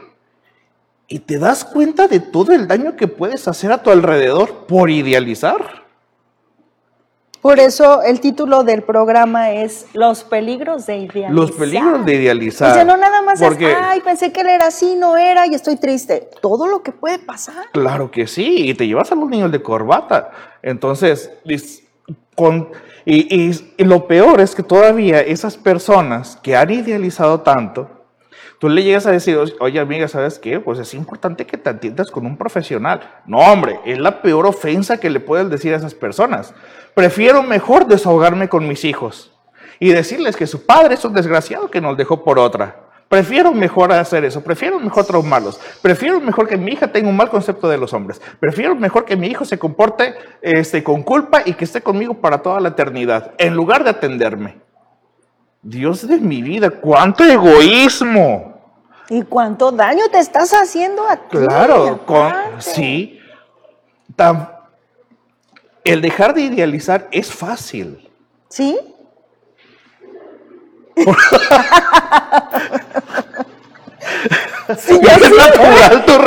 [1.07, 4.89] y te das cuenta de todo el daño que puedes hacer a tu alrededor por
[4.89, 5.82] idealizar.
[7.43, 11.33] Por eso el título del programa es Los peligros de idealizar.
[11.33, 12.71] Los peligros de idealizar.
[12.71, 15.45] O sea, no nada más Porque, es, ay, pensé que él era así, no era
[15.45, 16.29] y estoy triste.
[16.41, 17.65] Todo lo que puede pasar.
[17.73, 20.31] Claro que sí, y te llevas a los niños de corbata.
[20.61, 21.31] Entonces,
[22.33, 22.69] con,
[23.03, 27.89] y, y, y lo peor es que todavía esas personas que han idealizado tanto,
[28.63, 30.57] tú le llegas a decir, oye amiga, ¿sabes qué?
[30.57, 33.01] Pues es importante que te atiendas con un profesional.
[33.25, 36.53] No, hombre, es la peor ofensa que le puedes decir a esas personas.
[36.95, 39.33] Prefiero mejor desahogarme con mis hijos
[39.81, 42.77] y decirles que su padre es un desgraciado que nos dejó por otra.
[43.09, 47.29] Prefiero mejor hacer eso, prefiero mejor traumarlos, prefiero mejor que mi hija tenga un mal
[47.29, 51.51] concepto de los hombres, prefiero mejor que mi hijo se comporte este, con culpa y
[51.51, 54.61] que esté conmigo para toda la eternidad, en lugar de atenderme.
[55.61, 58.52] Dios de mi vida, cuánto egoísmo.
[59.13, 61.37] ¿Y cuánto daño te estás haciendo a ti?
[61.37, 63.21] Claro, con, sí.
[64.15, 64.49] Tan,
[65.83, 68.09] el dejar de idealizar es fácil.
[68.49, 68.75] ¿Sí?
[74.79, 76.17] sí, ya es natural tu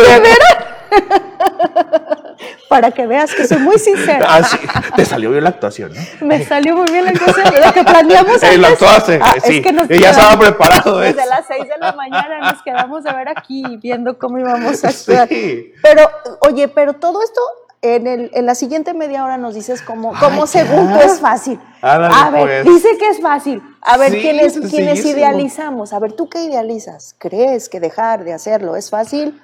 [2.77, 4.27] Para que veas que soy muy sincera.
[4.29, 4.59] Ah, sí.
[4.97, 6.27] Te salió bien la actuación, ¿no?
[6.27, 7.47] Me salió muy bien la actuación.
[7.65, 8.65] Lo que planeamos lo antes.
[8.73, 9.57] actuaste, Ah, sí.
[9.59, 11.31] es que nos Y ya estaba preparado Desde eso.
[11.31, 15.27] las 6 de la mañana nos quedamos a ver aquí viendo cómo íbamos a actuar.
[15.29, 15.73] Sí.
[15.83, 16.03] Pero,
[16.41, 17.41] oye, pero todo esto
[17.81, 20.95] en, el, en la siguiente media hora nos dices cómo, cómo Ay, según ya.
[20.99, 21.59] tú es fácil.
[21.81, 22.75] Ándale, a ver, pues.
[22.75, 23.63] dice que es fácil.
[23.81, 25.95] A ver, Sí, ¿quiénes, ¿quiénes idealizamos?
[25.95, 27.15] A ver, ¿tú qué idealizas?
[27.19, 29.41] ¿Crees que dejar de hacerlo es fácil?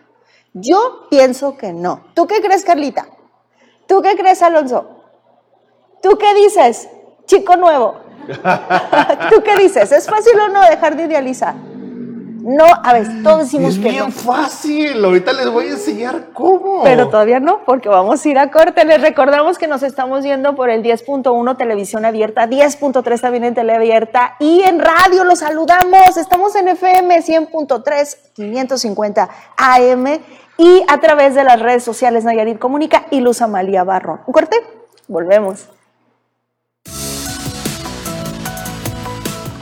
[0.53, 2.05] Yo pienso que no.
[2.14, 3.07] ¿Tú qué crees, Carlita?
[3.87, 4.87] ¿Tú qué crees, Alonso?
[6.03, 6.88] ¿Tú qué dices,
[7.27, 7.97] chico nuevo?
[9.31, 9.90] ¿Tú qué dices?
[9.92, 11.55] ¿Es fácil o no dejar de idealizar?
[12.42, 14.11] No, a ver, todos decimos Es que bien no.
[14.11, 15.05] fácil.
[15.05, 16.83] Ahorita les voy a enseñar cómo.
[16.83, 18.85] Pero todavía no, porque vamos a ir a corte.
[18.85, 23.75] Les recordamos que nos estamos yendo por el 10.1 televisión abierta, 10.3 también en tele
[23.75, 26.16] abierta y en radio los saludamos.
[26.16, 30.05] Estamos en FM 100.3, 550 AM
[30.59, 34.21] y a través de las redes sociales Nayarit Comunica y Luz Amalia Barrón.
[34.27, 34.57] Un corte,
[35.09, 35.69] volvemos.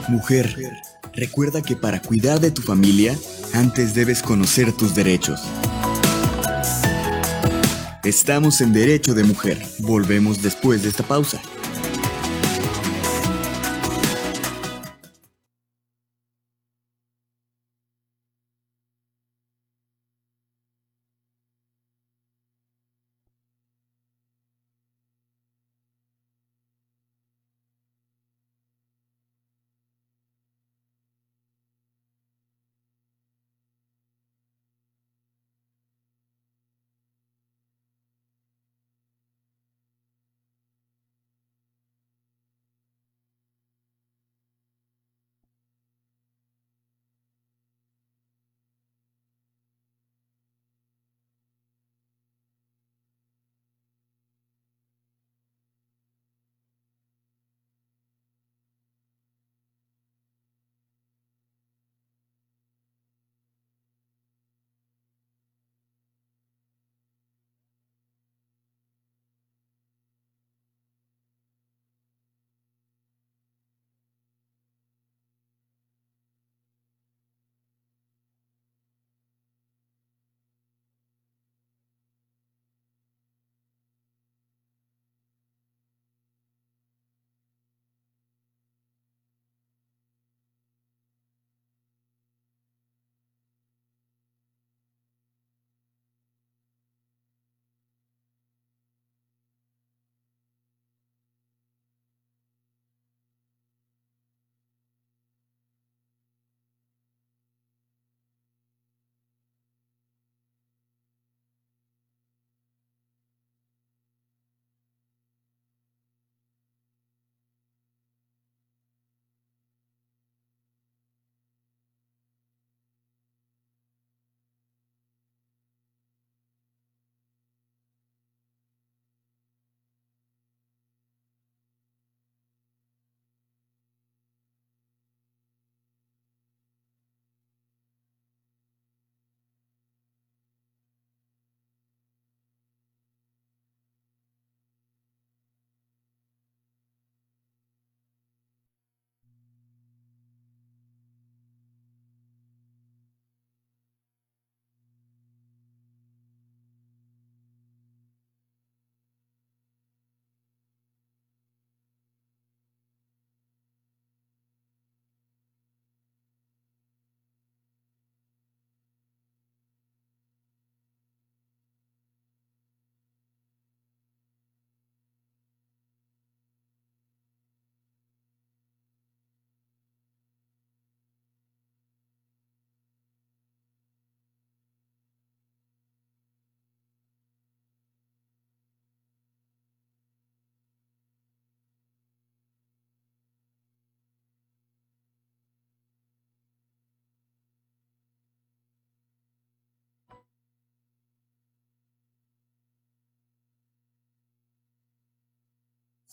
[0.09, 0.57] Mujer,
[1.13, 3.17] recuerda que para cuidar de tu familia,
[3.55, 5.41] antes debes conocer tus derechos.
[8.03, 9.63] Estamos en Derecho de Mujer.
[9.79, 11.41] Volvemos después de esta pausa.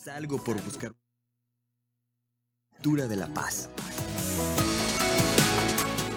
[0.09, 0.93] Algo por buscar
[2.87, 3.69] de la paz.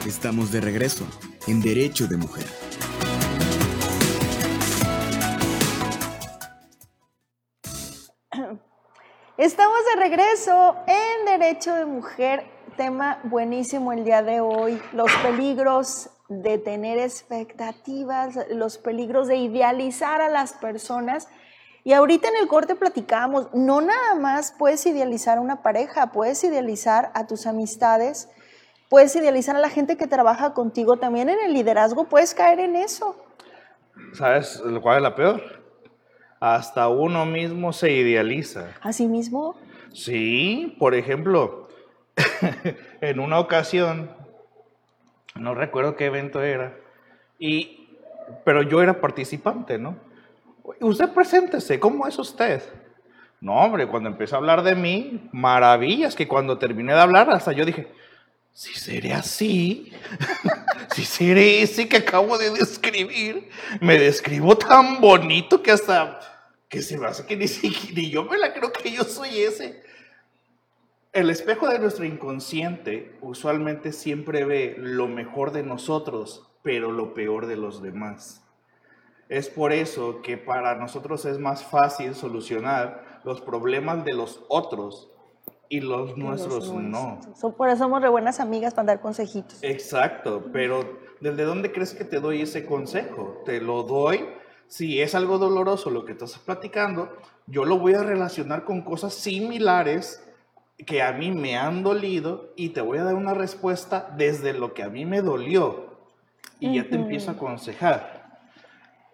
[0.06, 1.04] Estamos de regreso
[1.48, 2.46] en Derecho de Mujer.
[9.36, 16.10] Estamos de regreso en Derecho de Mujer, tema buenísimo el día de hoy, los peligros
[16.28, 21.26] de tener expectativas, los peligros de idealizar a las personas.
[21.82, 26.42] Y ahorita en el corte platicamos, no nada más puedes idealizar a una pareja, puedes
[26.44, 28.28] idealizar a tus amistades,
[28.88, 32.76] puedes idealizar a la gente que trabaja contigo, también en el liderazgo puedes caer en
[32.76, 33.16] eso.
[34.12, 35.42] ¿Sabes cuál es la peor?
[36.38, 38.74] Hasta uno mismo se idealiza.
[38.82, 39.56] ¿A sí mismo?
[39.92, 41.68] Sí, por ejemplo,
[43.00, 44.10] en una ocasión
[45.34, 46.76] no recuerdo qué evento era,
[47.38, 47.88] y,
[48.44, 49.96] pero yo era participante, ¿no?
[50.80, 52.62] Usted preséntese, ¿cómo es usted?
[53.40, 57.52] No, hombre, cuando empecé a hablar de mí, maravillas, que cuando terminé de hablar, hasta
[57.52, 57.90] yo dije,
[58.52, 59.92] si seré así,
[60.94, 63.48] si seré ese que acabo de describir,
[63.80, 66.20] me describo tan bonito que hasta,
[66.68, 67.46] que se me hace que ni
[67.94, 69.82] ni yo me la creo que yo soy ese.
[71.12, 77.46] El espejo de nuestro inconsciente usualmente siempre ve lo mejor de nosotros, pero lo peor
[77.46, 78.39] de los demás.
[79.30, 85.08] Es por eso que para nosotros es más fácil solucionar los problemas de los otros
[85.68, 87.20] y los nuestros no.
[87.56, 89.62] por eso somos re buenas amigas para dar consejitos.
[89.62, 93.40] Exacto, pero ¿desde dónde crees que te doy ese consejo?
[93.46, 94.26] Te lo doy
[94.66, 97.12] si es algo doloroso lo que estás platicando,
[97.46, 100.24] yo lo voy a relacionar con cosas similares
[100.86, 104.72] que a mí me han dolido y te voy a dar una respuesta desde lo
[104.74, 105.98] que a mí me dolió
[106.60, 108.19] y ya te empiezo a aconsejar.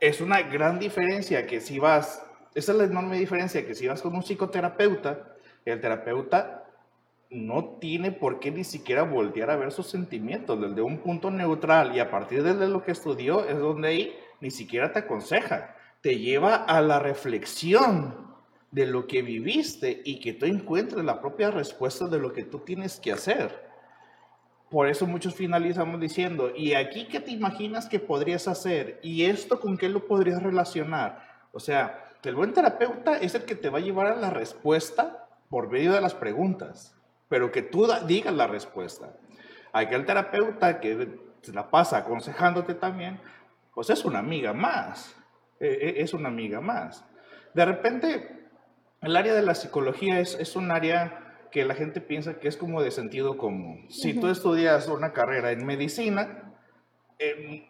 [0.00, 2.22] Es una gran diferencia que si vas,
[2.54, 6.64] esa es la enorme diferencia que si vas con un psicoterapeuta, el terapeuta
[7.30, 11.96] no tiene por qué ni siquiera voltear a ver sus sentimientos desde un punto neutral
[11.96, 16.18] y a partir de lo que estudió es donde ahí ni siquiera te aconseja, te
[16.18, 18.26] lleva a la reflexión
[18.70, 22.60] de lo que viviste y que tú encuentres la propia respuesta de lo que tú
[22.60, 23.65] tienes que hacer.
[24.70, 28.98] Por eso muchos finalizamos diciendo, ¿y aquí qué te imaginas que podrías hacer?
[29.02, 31.22] ¿Y esto con qué lo podrías relacionar?
[31.52, 35.28] O sea, el buen terapeuta es el que te va a llevar a la respuesta
[35.48, 36.96] por medio de las preguntas,
[37.28, 39.12] pero que tú digas la respuesta.
[39.72, 43.20] Aquel terapeuta que se la pasa aconsejándote también,
[43.72, 45.14] pues es una amiga más,
[45.60, 47.04] e, e, es una amiga más.
[47.54, 48.48] De repente,
[49.02, 51.25] el área de la psicología es, es un área
[51.56, 53.86] que la gente piensa que es como de sentido común.
[53.88, 56.52] Si tú estudias una carrera en medicina,
[57.18, 57.66] eh,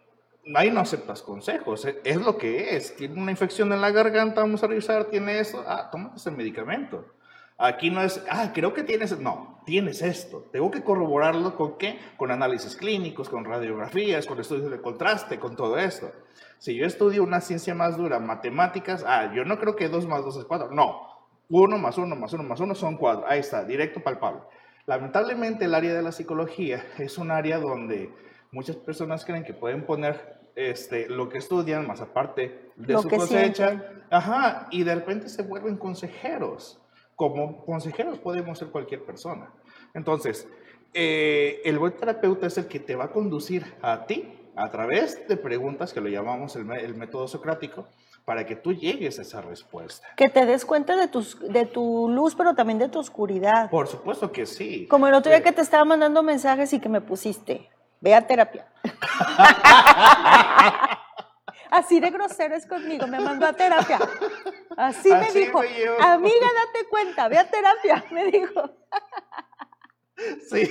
[0.57, 2.97] ahí no aceptas consejos, eh, es lo que es.
[2.97, 7.07] Tiene una infección en la garganta, vamos a revisar, tiene eso, ah, toma ese medicamento.
[7.59, 10.49] Aquí no es, ah, creo que tienes, no, tienes esto.
[10.51, 11.97] Tengo que corroborarlo con qué?
[12.17, 16.11] Con análisis clínicos, con radiografías, con estudios de contraste, con todo esto.
[16.59, 20.25] Si yo estudio una ciencia más dura, matemáticas, ah, yo no creo que 2 más
[20.25, 20.73] 2 es 4.
[20.73, 21.16] No,
[21.49, 23.25] uno más uno más uno más uno son cuatro.
[23.29, 24.41] Ahí está, directo palpable.
[24.87, 28.13] Lamentablemente el área de la psicología es un área donde
[28.53, 33.85] muchas personas creen que pueden poner este, lo que estudian más aparte de su cosecha.
[34.11, 36.81] Ajá, y de repente se vuelven consejeros.
[37.15, 39.51] Como consejeros podemos ser cualquier persona.
[39.95, 40.49] Entonces,
[40.95, 45.27] eh, el buen terapeuta es el que te va a conducir a ti a través
[45.29, 47.87] de preguntas que lo llamamos el, el método socrático,
[48.27, 50.09] para que tú llegues a esa respuesta.
[50.17, 53.71] Que te des cuenta de, tus, de tu luz, pero también de tu oscuridad.
[53.71, 54.89] Por supuesto que sí.
[54.89, 58.27] Como el otro día que te estaba mandando mensajes y que me pusiste, ve a
[58.27, 58.67] terapia.
[61.71, 64.01] Así de grosero es conmigo, me mandó a terapia.
[64.77, 65.61] Así, me dijo,
[66.01, 68.71] amiga, date cuenta, ve a terapia, me dijo.
[70.49, 70.69] Sí,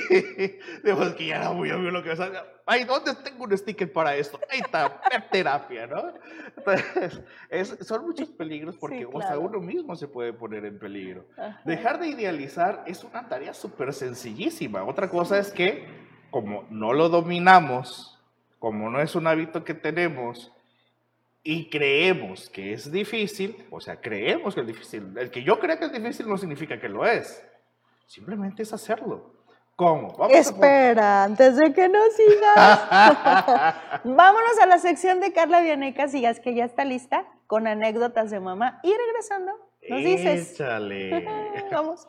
[0.83, 2.45] digo, que ya era muy obvio lo que salga.
[2.65, 4.39] Ay, ¿dónde tengo un sticker para esto?
[4.49, 5.01] Ahí está,
[5.31, 6.13] terapia, ¿no?
[6.57, 11.25] Entonces, son muchos peligros porque hasta uno mismo se puede poner en peligro.
[11.63, 14.83] Dejar de idealizar es una tarea súper sencillísima.
[14.83, 15.85] Otra cosa es que,
[16.31, 18.19] como no lo dominamos,
[18.59, 20.51] como no es un hábito que tenemos,
[21.47, 25.15] y creemos que es difícil, o sea, creemos que es difícil.
[25.15, 27.45] El que yo crea que es difícil no significa que lo es.
[28.07, 29.34] Simplemente es hacerlo.
[29.75, 30.15] ¿Cómo?
[30.29, 32.55] Espera, antes de que nos sigas.
[34.05, 38.39] Vámonos a la sección de Carla Vianeca, sigas que ya está lista, con anécdotas de
[38.39, 38.79] mamá.
[38.83, 39.51] Y regresando,
[39.89, 40.53] nos dices.
[40.53, 41.27] Échale.
[41.71, 42.07] Vamos.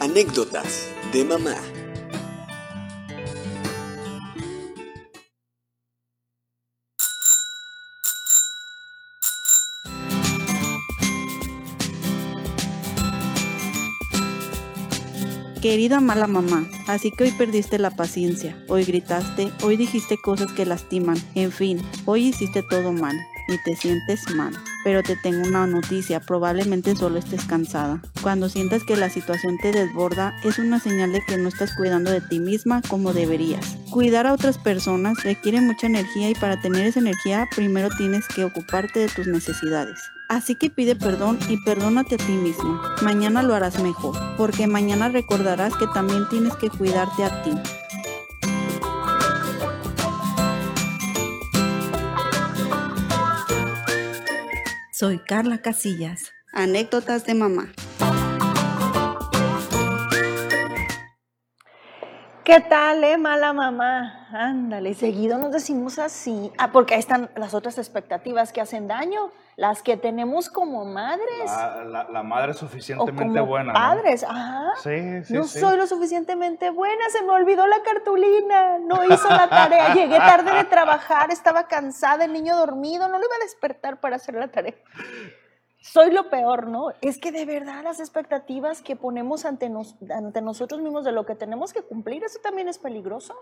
[0.00, 1.56] Anécdotas de mamá.
[15.64, 20.66] Querida mala mamá, así que hoy perdiste la paciencia, hoy gritaste, hoy dijiste cosas que
[20.66, 23.16] lastiman, en fin, hoy hiciste todo mal
[23.48, 24.52] y te sientes mal.
[24.84, 28.00] Pero te tengo una noticia, probablemente solo estés cansada.
[28.22, 32.10] Cuando sientas que la situación te desborda, es una señal de que no estás cuidando
[32.10, 33.76] de ti misma como deberías.
[33.90, 38.44] Cuidar a otras personas requiere mucha energía y para tener esa energía primero tienes que
[38.44, 39.98] ocuparte de tus necesidades.
[40.28, 42.80] Así que pide perdón y perdónate a ti mismo.
[43.02, 47.52] Mañana lo harás mejor, porque mañana recordarás que también tienes que cuidarte a ti.
[55.04, 56.32] Soy Carla Casillas.
[56.54, 57.68] Anécdotas de mamá.
[62.44, 64.28] ¿Qué tal, eh, mala mamá?
[64.30, 66.52] Ándale, seguido nos decimos así.
[66.58, 71.46] Ah, porque ahí están las otras expectativas que hacen daño, las que tenemos como madres.
[71.46, 73.72] La, la- la madre o suficientemente como buena.
[73.72, 73.78] ¿no?
[73.78, 74.24] padres.
[74.24, 74.72] Ajá.
[74.82, 75.58] Sí, sí, no sí.
[75.58, 80.52] soy lo suficientemente buena, se me olvidó la cartulina, no hizo la tarea, llegué tarde
[80.54, 84.48] de trabajar, estaba cansada, el niño dormido, no lo iba a despertar para hacer la
[84.48, 84.74] tarea.
[85.86, 86.92] Soy lo peor, ¿no?
[87.02, 91.26] Es que de verdad las expectativas que ponemos ante, nos- ante nosotros mismos de lo
[91.26, 93.34] que tenemos que cumplir, eso también es peligroso.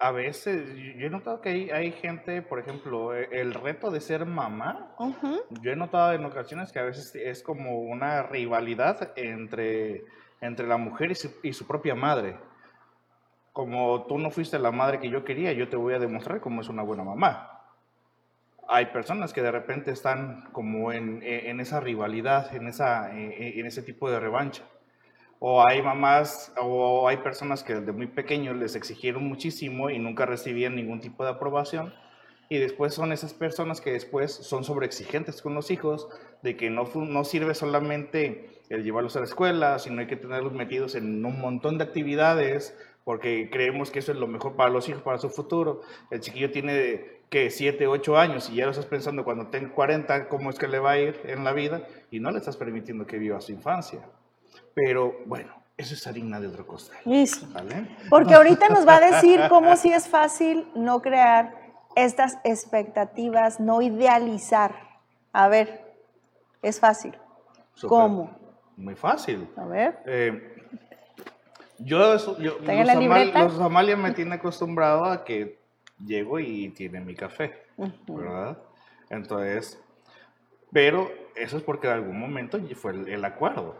[0.00, 4.00] A veces, yo he notado que hay, hay gente, por ejemplo, e- el reto de
[4.00, 4.94] ser mamá,
[5.60, 10.06] yo he notado en ocasiones que a veces es como una rivalidad entre,
[10.40, 12.38] entre la mujer y su, y su propia madre.
[13.52, 16.62] Como tú no fuiste la madre que yo quería, yo te voy a demostrar cómo
[16.62, 17.57] es una buena mamá.
[18.68, 23.82] Hay personas que de repente están como en, en esa rivalidad, en, esa, en ese
[23.82, 24.62] tipo de revancha.
[25.40, 30.26] O hay mamás o hay personas que desde muy pequeños les exigieron muchísimo y nunca
[30.26, 31.94] recibían ningún tipo de aprobación.
[32.50, 36.08] Y después son esas personas que después son sobreexigentes con los hijos,
[36.42, 40.52] de que no, no sirve solamente el llevarlos a la escuela, sino hay que tenerlos
[40.52, 42.76] metidos en un montón de actividades,
[43.08, 45.80] porque creemos que eso es lo mejor para los hijos, para su futuro.
[46.10, 50.28] El chiquillo tiene que 7, 8 años y ya lo estás pensando cuando tenga 40,
[50.28, 53.06] cómo es que le va a ir en la vida y no le estás permitiendo
[53.06, 54.00] que viva su infancia.
[54.74, 56.98] Pero bueno, eso es harina de otro costal.
[57.54, 57.96] ¿Vale?
[58.10, 61.54] Porque ahorita nos va a decir cómo sí es fácil no crear
[61.96, 64.74] estas expectativas, no idealizar.
[65.32, 65.94] A ver,
[66.60, 67.16] es fácil.
[67.72, 68.38] Súper- ¿Cómo?
[68.76, 69.48] Muy fácil.
[69.56, 69.98] A ver.
[70.04, 70.57] Eh,
[71.78, 72.58] yo, yo
[72.98, 75.58] Amal- Amalia me tiene acostumbrado a que
[76.04, 77.54] llego y tiene mi café,
[78.16, 78.58] ¿verdad?
[79.10, 79.80] Entonces,
[80.72, 83.76] pero eso es porque en algún momento fue el, el acuerdo.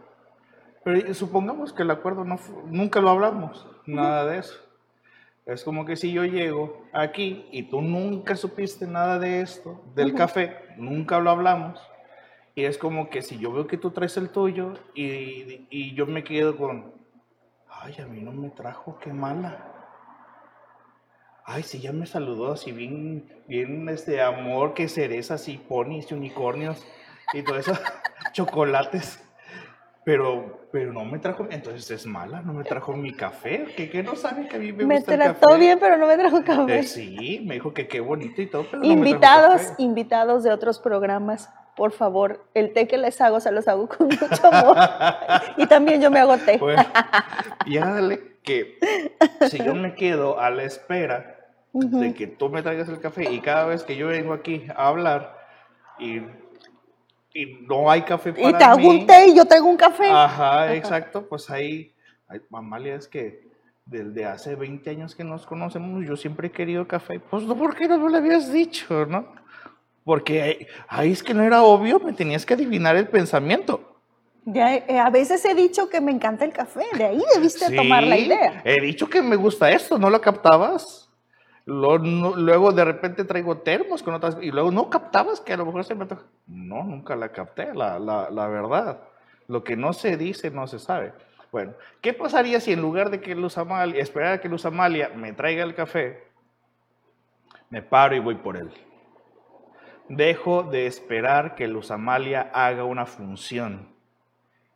[0.85, 4.59] Pero supongamos que el acuerdo no nunca lo hablamos, nada de eso.
[5.45, 10.15] Es como que si yo llego aquí y tú nunca supiste nada de esto, del
[10.15, 11.81] café, nunca lo hablamos,
[12.55, 16.07] y es como que si yo veo que tú traes el tuyo y, y yo
[16.07, 16.93] me quedo con,
[17.71, 19.57] ay, a mí no me trajo, qué mala.
[21.45, 26.15] Ay, sí, ya me saludó así bien, bien este amor, que cerezas y ponis y
[26.15, 26.85] unicornios
[27.33, 27.73] y todo eso,
[28.33, 29.23] chocolates.
[30.05, 34.03] Pero, pero no me trajo, entonces es mala, no me trajo mi café, que, que
[34.03, 35.59] no sabe que a mí me, Me gusta el trató café.
[35.61, 36.79] bien, pero no me trajo café.
[36.79, 39.83] Eh, sí, me dijo que qué bonito y todo, pero no me trajo invitados, café.
[39.83, 44.09] invitados de otros programas, por favor, el té que les hago se los hago con
[44.09, 44.77] mucho amor.
[45.57, 46.59] y también yo me hago té.
[46.59, 46.85] Bueno,
[47.67, 48.81] y ándale que
[49.49, 51.37] si yo me quedo a la espera
[51.73, 54.89] de que tú me traigas el café y cada vez que yo vengo aquí a
[54.89, 55.39] hablar
[56.01, 56.17] y,
[57.33, 59.77] y no hay café para y te hago mí, un té y yo traigo un
[59.77, 60.11] café.
[60.11, 61.95] Ajá, exacto, pues ahí,
[62.27, 63.47] ay, Mamalia, es que
[63.87, 67.21] desde hace 20 años que nos conocemos, yo siempre he querido café.
[67.21, 69.38] Pues no, ¿por qué no me lo habías dicho, no?
[70.09, 74.01] Porque ahí es que no era obvio, me tenías que adivinar el pensamiento.
[74.47, 78.03] Ya, eh, a veces he dicho que me encanta el café, de ahí debiste tomar
[78.05, 78.63] la Sí, idea.
[78.65, 81.11] He dicho que me gusta esto, ¿no lo captabas?
[81.67, 85.59] Lo- no- luego de repente traigo termos con otras y luego no captabas que a
[85.59, 86.23] lo mejor se me antoja.
[86.47, 89.03] No, nunca la capté, la, la, la verdad.
[89.47, 91.13] Lo que no se dice no se sabe.
[91.53, 95.11] Bueno, ¿qué pasaría si en lugar de que Luz Amalia, esperar a que Luz Amalia
[95.15, 96.23] me traiga el café,
[97.69, 98.71] me paro y voy por él?
[100.09, 103.89] Dejo de esperar que Luz Amalia haga una función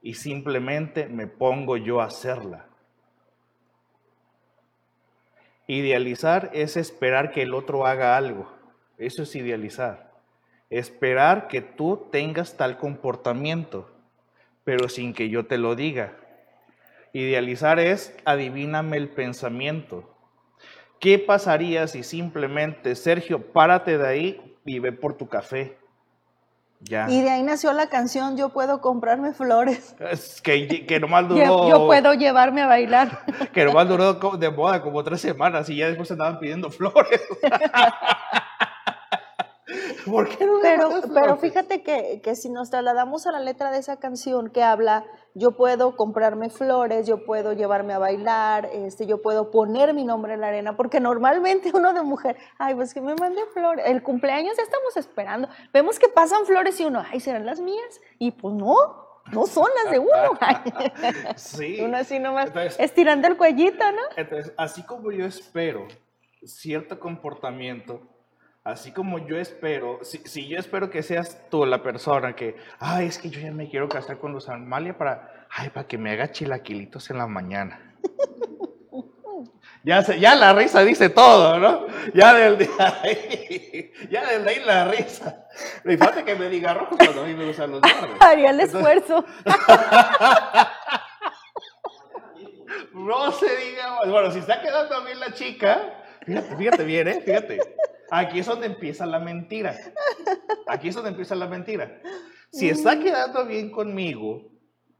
[0.02, 2.66] y simplemente me pongo yo a hacerla.
[5.66, 8.52] Idealizar es esperar que el otro haga algo.
[8.98, 10.12] Eso es idealizar.
[10.68, 13.90] Esperar que tú tengas tal comportamiento,
[14.64, 16.14] pero sin que yo te lo diga.
[17.14, 20.14] Idealizar es adivíname el pensamiento.
[21.00, 25.76] ¿Qué pasaría si simplemente, Sergio, párate de ahí y ve por tu café?
[26.80, 27.08] Ya.
[27.08, 29.94] Y de ahí nació la canción Yo puedo comprarme flores.
[30.00, 31.68] Es que, que nomás duró.
[31.68, 33.24] yo puedo llevarme a bailar.
[33.52, 37.20] Que nomás duró de moda como tres semanas y ya después andaban pidiendo flores.
[40.10, 43.78] ¿Por qué no Pero, pero fíjate que, que si nos trasladamos a la letra de
[43.78, 49.22] esa canción que habla, yo puedo comprarme flores, yo puedo llevarme a bailar, este, yo
[49.22, 53.00] puedo poner mi nombre en la arena, porque normalmente uno de mujer, ay, pues que
[53.00, 57.20] me mande flores, el cumpleaños ya estamos esperando, vemos que pasan flores y uno, ay,
[57.20, 58.00] ¿serán las mías?
[58.18, 58.76] Y pues no,
[59.32, 60.10] no son las de uno.
[61.36, 61.80] Sí.
[61.84, 64.02] uno así nomás Entonces- estirando el cuellito, ¿no?
[64.16, 65.86] Entonces, así como yo espero
[66.44, 68.00] cierto comportamiento,
[68.64, 73.06] así como yo espero, si, si yo espero que seas tú la persona que, ay,
[73.06, 76.12] es que yo ya me quiero casar con Luz Amalia para, ay, para que me
[76.12, 77.88] haga chilaquilitos en la mañana.
[79.84, 81.86] Ya, se- ya la risa dice todo, ¿no?
[82.14, 85.46] Ya del de ahí, ya del de ahí la risa.
[85.82, 88.16] Me falta que me diga rojo cuando a mí me gustan los verdes.
[88.20, 89.24] Haría el esfuerzo.
[92.94, 94.08] No se diga más.
[94.10, 95.80] Bueno, si está quedando bien la chica,
[96.24, 97.22] fíjate, fíjate bien, ¿eh?
[97.24, 97.58] Fíjate.
[98.14, 99.74] Aquí es donde empieza la mentira.
[100.66, 101.98] Aquí es donde empieza la mentira.
[102.50, 104.52] Si está quedando bien conmigo,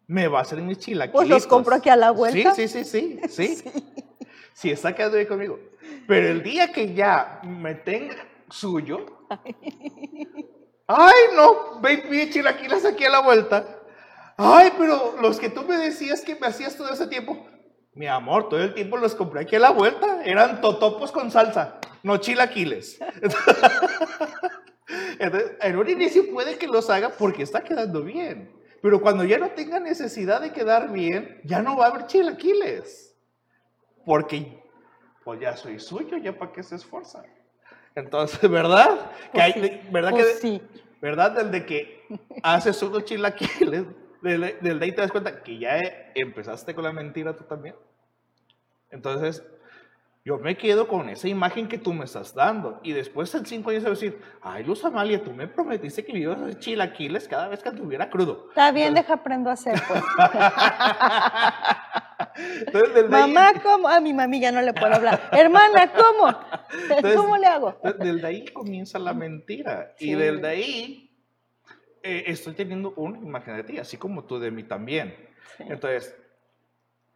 [0.06, 1.20] me va a hacer mis chilaquilitos.
[1.20, 2.54] Pues los compro aquí a la vuelta.
[2.54, 3.70] Sí, sí, sí, sí, sí.
[4.54, 5.58] Si está quedando bien conmigo.
[6.08, 8.16] Pero el día que ya me tenga
[8.48, 9.04] suyo,
[10.86, 13.78] ay, no, ve pide chilaquiles aquí a la vuelta.
[14.38, 17.46] Ay, pero los que tú me decías que me hacías todo ese tiempo,
[17.92, 20.24] mi amor, todo el tiempo los compré aquí a la vuelta.
[20.24, 22.98] Eran totopos con salsa, no chilaquiles.
[25.18, 28.50] Entonces, en un inicio puede que los haga porque está quedando bien.
[28.82, 33.14] Pero cuando ya no tenga necesidad de quedar bien, ya no va a haber chilaquiles.
[34.04, 34.60] Porque,
[35.24, 37.22] pues ya soy suyo, ya para qué se esfuerza.
[37.94, 39.10] Entonces, ¿verdad?
[39.32, 40.62] Que Pues hay- sí, ¿Verdad pues que sí.
[41.00, 41.30] ¿verdad?
[41.44, 42.02] Desde que
[42.42, 43.84] haces unos chilaquiles,
[44.20, 47.76] desde, desde ahí te das cuenta que ya eh, empezaste con la mentira tú también.
[48.90, 49.42] Entonces,
[50.24, 52.78] yo me quedo con esa imagen que tú me estás dando.
[52.84, 56.04] Y después en cinco años se va a decir, ay, Luz Amalia, tú me prometiste
[56.04, 58.46] que me ibas a hacer chilaquiles cada vez que anduviera crudo.
[58.50, 60.00] Está bien, deja aprendo a hacer, pues.
[62.66, 63.88] Entonces, desde ahí- Mamá, ¿cómo?
[63.88, 65.28] A mi mami ya no le puedo hablar.
[65.32, 66.28] Hermana, ¿cómo?
[66.82, 67.78] Entonces, ¿Cómo le hago?
[67.82, 69.92] de- Desde ahí comienza la mentira.
[69.98, 70.10] Sí.
[70.10, 71.10] Y desde ahí
[72.02, 75.14] eh, estoy teniendo una imagen de ti, así como tú de mí también.
[75.56, 75.64] Sí.
[75.68, 76.14] Entonces,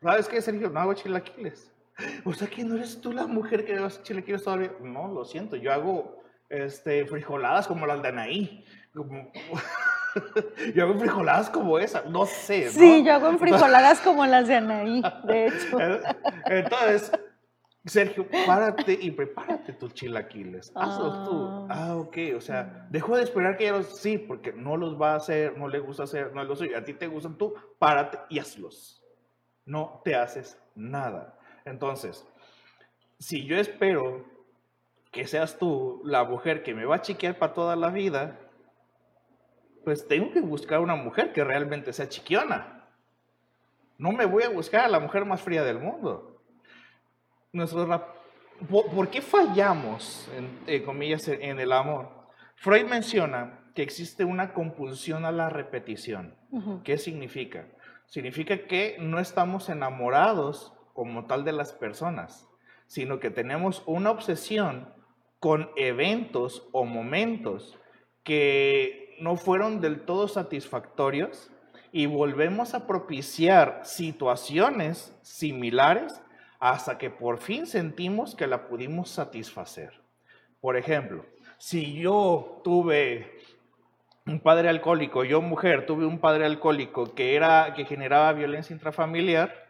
[0.02, 0.68] ¿sabes qué, Sergio?
[0.70, 1.72] No hago chilaquiles.
[2.24, 4.72] O sea, que no eres tú la mujer que hace chilaquiles todavía.
[4.80, 8.64] No, lo siento, yo hago este, frijoladas como las de Anaí.
[8.94, 9.32] Como-
[10.74, 12.66] yo hago frijoladas como esa, no sé.
[12.66, 12.70] ¿no?
[12.72, 15.78] Sí, yo hago enfrijoladas como las de Anaí, de hecho.
[16.46, 17.12] Entonces,
[17.86, 20.72] Sergio, párate y prepárate tus chilaquiles.
[20.74, 21.66] Hazlos tú.
[21.70, 21.88] Ah.
[21.88, 22.16] Ah, ok.
[22.36, 24.00] O sea, dejo de esperar que ella los.
[24.00, 26.94] Sí, porque no los va a hacer, no le gusta hacer, no los A ti
[26.94, 29.04] te gustan tú, párate y hazlos.
[29.64, 31.35] No te haces nada.
[31.66, 32.24] Entonces,
[33.18, 34.24] si yo espero
[35.12, 38.38] que seas tú la mujer que me va a chiquear para toda la vida,
[39.84, 42.84] pues tengo que buscar una mujer que realmente sea chiquiona.
[43.98, 46.42] No me voy a buscar a la mujer más fría del mundo.
[47.52, 48.14] Rap-
[48.68, 52.08] ¿Por, qué fallamos, en, eh, comillas, en, el amor?
[52.54, 56.34] Freud menciona que existe una compulsión a la repetición.
[56.84, 57.66] ¿Qué significa?
[58.06, 62.48] Significa que no estamos enamorados como tal de las personas,
[62.86, 64.92] sino que tenemos una obsesión
[65.38, 67.78] con eventos o momentos
[68.24, 71.52] que no fueron del todo satisfactorios
[71.92, 76.20] y volvemos a propiciar situaciones similares
[76.58, 80.00] hasta que por fin sentimos que la pudimos satisfacer.
[80.60, 81.26] Por ejemplo,
[81.58, 83.38] si yo tuve
[84.26, 89.65] un padre alcohólico, yo mujer tuve un padre alcohólico que era que generaba violencia intrafamiliar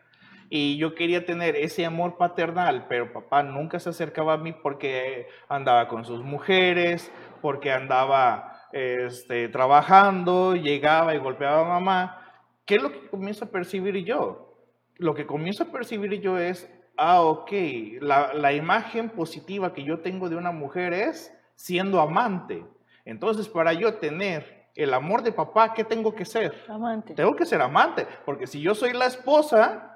[0.48, 5.26] y yo quería tener ese amor paternal, pero papá nunca se acercaba a mí porque
[5.48, 7.10] andaba con sus mujeres,
[7.42, 12.22] porque andaba este, trabajando, llegaba y golpeaba a mamá.
[12.64, 14.54] ¿Qué es lo que comienzo a percibir yo?
[14.96, 17.52] Lo que comienzo a percibir yo es, ah, ok,
[18.00, 22.64] la, la imagen positiva que yo tengo de una mujer es siendo amante.
[23.04, 26.64] Entonces, para yo tener el amor de papá, ¿qué tengo que ser?
[26.68, 27.14] Amante.
[27.14, 29.95] Tengo que ser amante, porque si yo soy la esposa,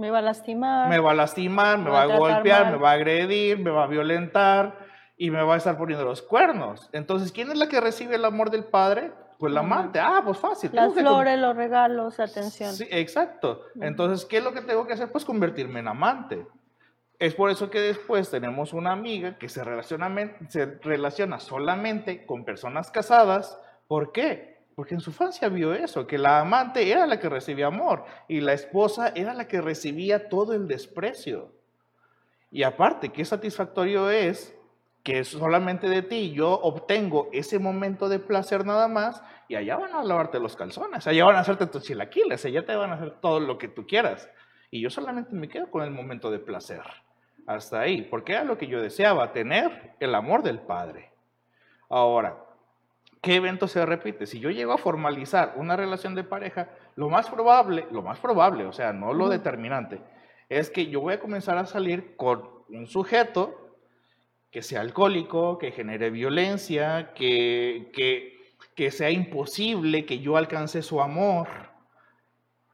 [0.00, 0.88] Me va a lastimar.
[0.88, 2.72] me va a lastimar, me Me va a golpear, mal.
[2.72, 4.78] me va a agredir, me va a violentar
[5.16, 6.90] y me va a estar poniendo los cuernos.
[6.92, 9.12] Entonces, ¿quién es la que recibe el amor del padre?
[9.38, 9.98] Pues la amante.
[10.00, 10.70] Ah, pues fácil.
[10.72, 12.72] Las flores, los regalos, atención.
[12.72, 13.62] Sí, exacto.
[13.80, 15.10] Entonces, ¿qué es lo que tengo que hacer?
[15.12, 16.46] Pues convertirme en amante.
[17.18, 20.10] Es por eso que después tenemos una amiga que se relaciona,
[20.48, 23.58] se relaciona solamente con personas casadas
[23.90, 24.59] ¿Por qué?
[24.74, 28.40] Porque en su infancia vio eso, que la amante era la que recibía amor y
[28.40, 31.52] la esposa era la que recibía todo el desprecio.
[32.50, 34.56] Y aparte, qué satisfactorio es
[35.02, 39.94] que solamente de ti yo obtengo ese momento de placer nada más y allá van
[39.94, 43.20] a lavarte los calzones, allá van a hacerte tus chilaquiles, allá te van a hacer
[43.20, 44.28] todo lo que tú quieras.
[44.70, 46.82] Y yo solamente me quedo con el momento de placer.
[47.46, 51.10] Hasta ahí, porque era lo que yo deseaba, tener el amor del Padre.
[51.88, 52.36] Ahora,
[53.20, 54.26] ¿qué evento se repite?
[54.26, 58.66] Si yo llego a formalizar una relación de pareja, lo más probable, lo más probable,
[58.66, 60.00] o sea, no lo determinante,
[60.48, 63.60] es que yo voy a comenzar a salir con un sujeto
[64.50, 71.48] que sea alcohólico, que genere violencia, que, que, sea imposible que yo alcance su amor.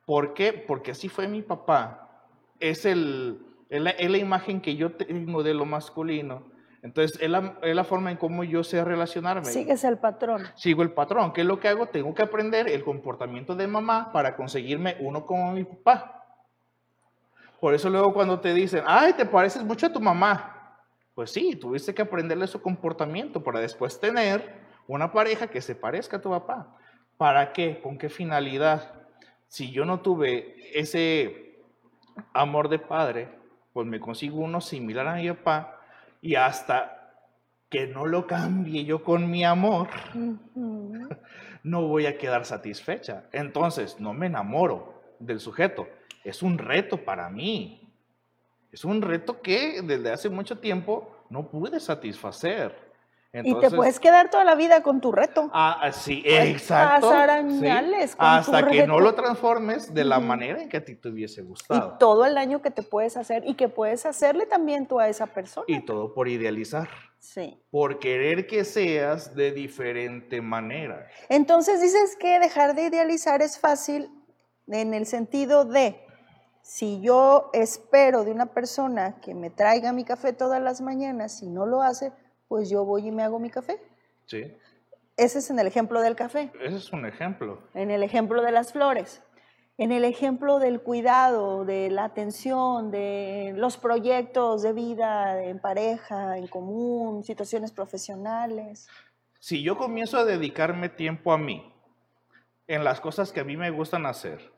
[0.05, 0.53] ¿Por qué?
[0.53, 2.31] Porque así fue mi papá.
[2.61, 6.45] Es, el, es, la, imagen que yo tengo de lo masculino.
[6.87, 9.47] Entonces, es la, es la, forma en cómo yo sé relacionarme.
[9.47, 10.47] Sigues el patrón.
[10.55, 11.33] Sigo el patrón.
[11.33, 11.87] ¿Qué es lo que hago?
[11.87, 16.25] Tengo que aprender el comportamiento de mamá para conseguirme uno como mi papá.
[17.59, 20.79] Por eso luego cuando te dicen, ay, te pareces mucho a tu mamá.
[21.13, 24.55] Pues sí, tuviste que aprenderle su comportamiento para después tener
[24.87, 26.73] una pareja que se parezca a tu papá.
[27.17, 27.81] ¿Para qué?
[27.83, 28.93] ¿Con qué finalidad?
[29.49, 31.65] Si yo no tuve ese
[32.33, 33.29] amor de padre,
[33.73, 35.76] pues me consigo uno similar a mi papá
[36.21, 36.93] y hasta
[37.69, 39.89] que no lo cambie yo con mi amor,
[41.63, 43.25] no voy a quedar satisfecha.
[43.33, 45.89] Entonces, no me enamoro del sujeto.
[46.25, 47.83] Es un reto para mí.
[48.73, 52.86] Es un reto que desde hace mucho tiempo no pude satisfacer.
[53.45, 55.51] Y te puedes quedar toda la vida con tu reto.
[55.53, 57.11] Ah, ah sí, exacto.
[58.19, 61.95] Hasta que no lo transformes de la manera en que a ti te hubiese gustado.
[61.95, 65.09] Y todo el daño que te puedes hacer y que puedes hacerle también tú a
[65.09, 65.67] esa persona.
[65.69, 66.89] Y todo por idealizar.
[67.19, 67.61] Sí.
[67.71, 71.09] Por querer que seas de diferente manera.
[71.29, 74.11] Entonces dices que dejar de idealizar es fácil
[74.69, 76.01] en el sentido de
[76.63, 81.49] si yo espero de una persona que me traiga mi café todas las mañanas y
[81.49, 82.13] no lo hace,
[82.49, 83.81] pues yo voy y me hago mi café.
[84.27, 84.53] Sí.
[85.17, 86.53] Ese es en el ejemplo del café.
[86.61, 87.63] Ese es un ejemplo.
[87.75, 89.23] En el ejemplo de las flores.
[89.79, 96.39] En el ejemplo del cuidado, de la atención, de los proyectos de vida en pareja,
[96.39, 98.89] en común, situaciones profesionales.
[99.39, 101.73] Si yo comienzo a dedicarme tiempo a mí,
[102.67, 104.53] en las cosas que a mí me gustan hacer,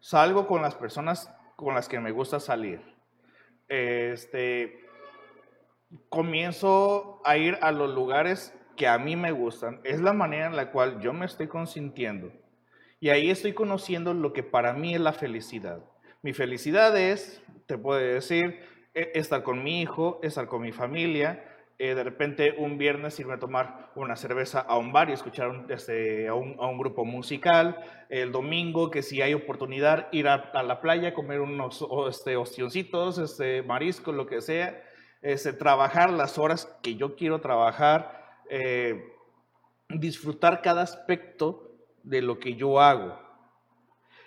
[0.00, 2.80] salgo con las personas con las que me gusta salir.
[3.68, 4.84] Este,
[6.08, 9.80] comienzo a ir a los lugares que a mí me gustan.
[9.84, 12.32] Es la manera en la cual yo me estoy consintiendo.
[13.00, 15.82] Y ahí estoy conociendo lo que para mí es la felicidad.
[16.22, 18.60] Mi felicidad es, te puedo decir,
[18.94, 21.44] e, estar con mi hijo, estar con mi familia,
[21.78, 25.64] eh, de repente un viernes irme a tomar una cerveza a un bar y escuchar
[25.70, 27.82] este, a, un, a, un, grupo musical.
[28.10, 33.62] El domingo, que si hay oportunidad, ir a, la playa, comer unos este, ostioncitos, este,
[33.62, 34.84] marisco, lo que sea.
[35.22, 38.40] Este, trabajar las horas que yo quiero trabajar.
[38.48, 39.16] Eh,
[39.98, 43.18] disfrutar cada aspecto de lo que yo hago.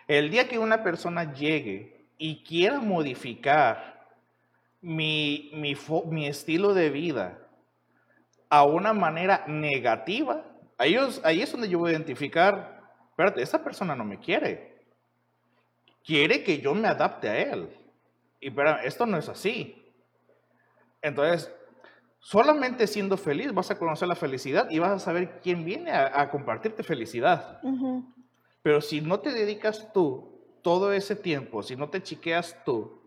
[0.08, 4.08] El día que una persona llegue y quiera modificar
[4.82, 7.40] mi, mi, estilo de vida,
[8.50, 10.44] a una manera negativa,
[10.78, 14.84] ahí es, ahí es donde yo voy a identificar, espérate, esa persona no me quiere.
[16.04, 17.70] Quiere que yo me adapte a él.
[18.42, 19.83] Y pero esto no es así.
[21.04, 21.54] Entonces,
[22.20, 26.30] solamente siendo feliz vas a conocer la felicidad y vas a saber quién viene a,
[26.32, 27.62] compartirte felicidad.
[28.64, 33.02] Pero si no te dedicas tú todo ese tiempo, si no te chiqueas tú,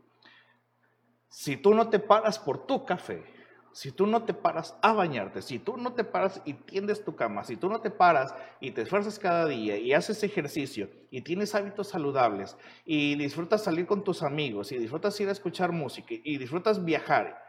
[1.29, 3.25] si tú no te paras por tu café,
[3.73, 7.15] si tú no te paras a bañarte, si tú no te paras y tiendes tu
[7.15, 11.21] cama, si tú no te paras y te esfuerzas cada día y haces ejercicio y
[11.21, 16.15] tienes hábitos saludables y disfrutas salir con tus amigos y disfrutas ir a escuchar música
[16.25, 17.46] y disfrutas viajar,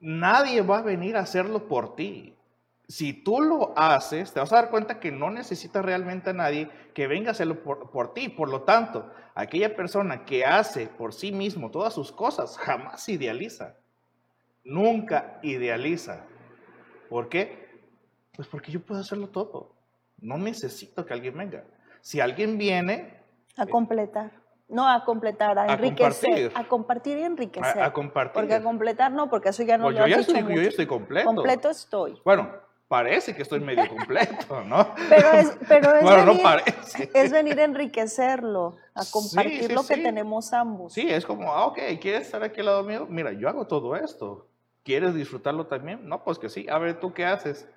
[0.00, 2.36] nadie va a venir a hacerlo por ti.
[2.88, 6.68] Si tú lo haces, te vas a dar cuenta que no necesitas realmente a nadie
[6.92, 8.28] que venga a hacerlo por, por ti.
[8.28, 13.76] Por lo tanto, aquella persona que hace por sí mismo todas sus cosas jamás idealiza
[14.64, 16.24] nunca idealiza.
[17.08, 17.68] ¿Por qué?
[18.34, 19.74] Pues porque yo puedo hacerlo todo.
[20.18, 21.64] No necesito que alguien venga.
[22.00, 23.20] Si alguien viene...
[23.56, 24.32] A completar.
[24.70, 26.52] No a completar, a, enriquecer.
[26.54, 27.82] A compartir y enriquecer.
[27.82, 28.34] A, compartir.
[28.34, 30.86] Porque a completar no, porque eso ya no pues yo, ya estoy, yo ya estoy
[30.86, 31.26] completo.
[31.26, 32.20] Completo estoy.
[32.24, 32.48] Bueno,
[32.90, 34.94] parece que estoy medio completo, ¿no?
[35.08, 37.10] Pero es, pero es, bueno, venir, no parece.
[37.14, 40.92] es venir a enriquecerlo, a compartir lo que tenemos ambos.
[40.92, 43.06] Sí, es como, ah, ok, ¿quieres estar aquí al lado mío?
[43.08, 44.48] Mira, yo hago todo esto.
[44.82, 46.08] ¿Quieres disfrutarlo también?
[46.08, 46.66] No, pues que sí.
[46.68, 47.68] A ver, ¿tú qué haces?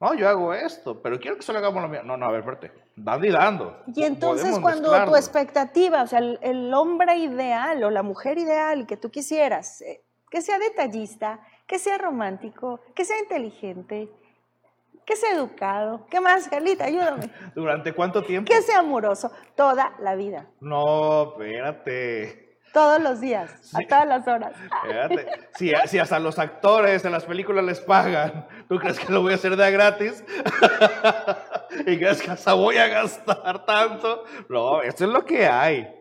[0.00, 2.02] No, yo hago esto, pero quiero que solo hagamos lo mío.
[2.02, 2.72] No, no, a ver, espérate.
[2.96, 3.82] Dando y dando.
[3.94, 8.38] Y entonces Podemos cuando tu expectativa, o sea, el, el hombre ideal o la mujer
[8.38, 14.10] ideal que tú quisieras, eh, que sea detallista, que sea romántico, que sea inteligente,
[15.04, 16.84] que sea educado, ¿qué más, Carlita?
[16.84, 17.30] Ayúdame.
[17.54, 18.50] ¿Durante cuánto tiempo?
[18.50, 22.49] Que sea amoroso, toda la vida, No, espérate.
[22.72, 24.52] Todos los días, a todas las horas.
[25.56, 29.32] Si, si hasta los actores en las películas les pagan, ¿tú crees que lo voy
[29.32, 30.22] a hacer de gratis?
[31.86, 34.24] ¿Y crees que hasta voy a gastar tanto?
[34.48, 35.96] No, esto es lo que hay.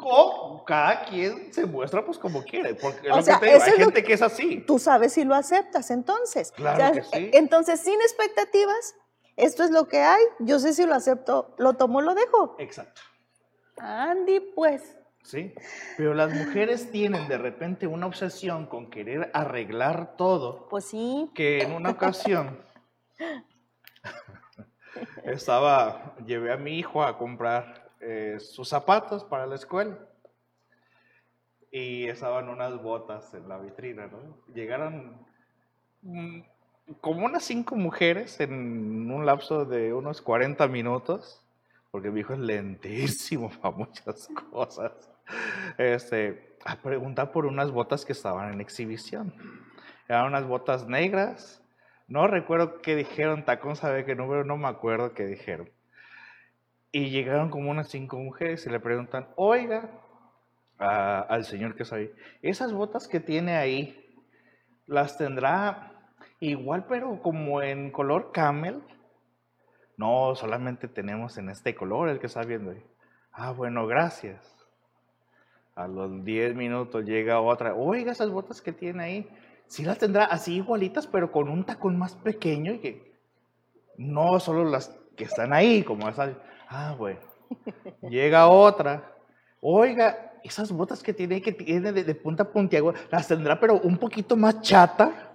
[0.00, 3.52] O cada quien se muestra pues como quiere, porque es O lo sea, que te
[3.52, 4.64] digo, hay es gente que- que es así.
[4.66, 6.52] Tú sabes si lo aceptas, entonces.
[6.52, 7.30] Claro que sí.
[7.32, 8.94] Entonces, sin expectativas,
[9.36, 12.56] esto es lo que hay, yo sé si lo acepto, lo tomo, lo dejo.
[12.58, 13.00] Exacto.
[13.78, 14.95] Andy, pues.
[15.26, 15.52] Sí,
[15.96, 21.62] pero las mujeres tienen de repente una obsesión con querer arreglar todo, Pues sí, que
[21.62, 22.56] en una ocasión
[25.24, 29.98] estaba, llevé a mi hijo a comprar eh, sus zapatos para la escuela.
[31.72, 34.38] Y estaban unas botas en la vitrina, ¿no?
[34.54, 35.26] Llegaron
[36.02, 36.40] mm,
[37.00, 41.44] como unas cinco mujeres en un lapso de unos 40 minutos,
[41.90, 45.15] porque mi hijo es lentísimo para muchas cosas,
[45.78, 49.34] este, a preguntar por unas botas que estaban en exhibición.
[50.08, 51.62] Eran unas botas negras.
[52.08, 55.68] No recuerdo qué dijeron, tacón sabe qué número, no me acuerdo qué dijeron.
[56.92, 59.90] Y llegaron como unas cinco mujeres y le preguntan, oiga,
[60.78, 62.10] a- al señor que está ahí,
[62.42, 64.14] esas botas que tiene ahí,
[64.86, 65.92] ¿las tendrá
[66.40, 68.82] igual pero como en color camel?
[69.96, 72.84] No, solamente tenemos en este color el que está viendo ahí.
[73.32, 74.55] Ah, bueno, gracias.
[75.76, 77.74] A los 10 minutos llega otra.
[77.74, 79.28] Oiga, esas botas que tiene ahí,
[79.66, 83.12] sí las tendrá así igualitas, pero con un tacón más pequeño y que
[83.98, 86.34] no solo las que están ahí, como esas.
[86.70, 87.20] Ah, bueno.
[88.08, 89.12] Llega otra.
[89.60, 93.78] Oiga, esas botas que tiene ahí, que tiene de, de punta puntiaguda, las tendrá, pero
[93.78, 95.34] un poquito más chata.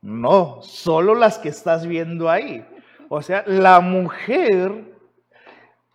[0.00, 2.66] No, solo las que estás viendo ahí.
[3.10, 4.95] O sea, la mujer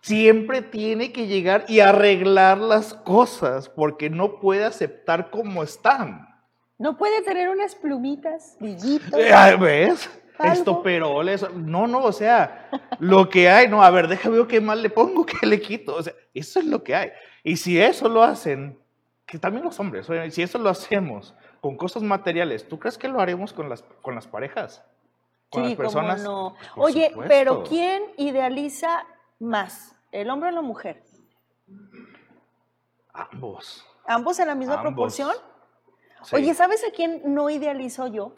[0.02, 6.28] siempre tiene que llegar y arreglar las cosas porque no puede aceptar como están.
[6.78, 9.18] no puede tener unas plumitas, brillitos.
[9.18, 10.10] Eh, ¿Ves?
[10.38, 10.52] Algo.
[10.54, 11.48] Estoperoles.
[11.54, 14.90] No, no, o sea, lo que hay, no, a ver, déjame ver qué más le
[14.90, 15.94] pongo, qué le quito.
[15.94, 17.10] O sea, eso es lo que hay.
[17.44, 18.76] Y si eso lo hacen,
[19.24, 23.20] que también los hombres, si eso lo hacemos con cosas materiales, ¿tú crees que lo
[23.20, 24.84] haremos con las, con las parejas?
[25.48, 26.24] Con Sí, las personas.
[26.24, 26.74] cómo no.
[26.74, 27.28] Por Oye, supuesto.
[27.28, 29.04] pero ¿quién idealiza
[29.42, 29.94] más?
[30.10, 31.02] ¿El hombre o la mujer?
[33.12, 33.84] Ambos.
[34.06, 34.92] ¿Ambos en la misma Ambos.
[34.92, 35.32] proporción?
[36.22, 36.36] Sí.
[36.36, 38.34] Oye, ¿sabes a quién no idealizo yo?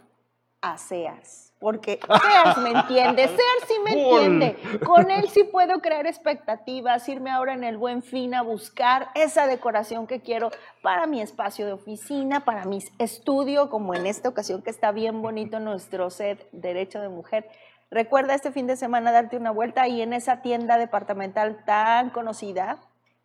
[0.62, 1.52] A Sears.
[1.61, 4.78] Porque Sears me entiende, Sears sí me entiende.
[4.84, 9.46] Con él sí puedo crear expectativas, irme ahora en el buen fin a buscar esa
[9.46, 10.50] decoración que quiero
[10.82, 15.22] para mi espacio de oficina, para mi estudio, como en esta ocasión que está bien
[15.22, 17.48] bonito nuestro set Derecho de Mujer.
[17.95, 22.78] Recuerda este fin de semana darte una vuelta y en esa tienda departamental tan conocida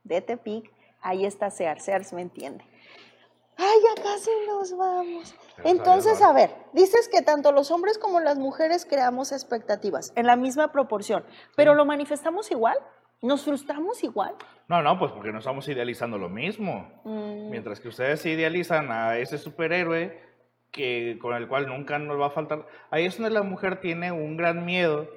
[0.04, 2.64] de Tepic, ahí está Sears, Sears me entiende.
[3.58, 5.36] Ay, ya casi nos vamos.
[5.64, 10.36] Entonces, a ver, dices que tanto los hombres como las mujeres creamos expectativas en la
[10.36, 12.78] misma proporción, pero lo manifestamos igual,
[13.24, 14.36] nos frustramos igual.
[14.68, 17.02] No, no, pues porque no estamos idealizando lo mismo.
[17.06, 20.29] Mm, Mientras que ustedes idealizan a ese superhéroe
[20.72, 24.12] que, con el cual nunca nos va a faltar, ahí es donde la mujer tiene
[24.12, 25.08] un gran miedo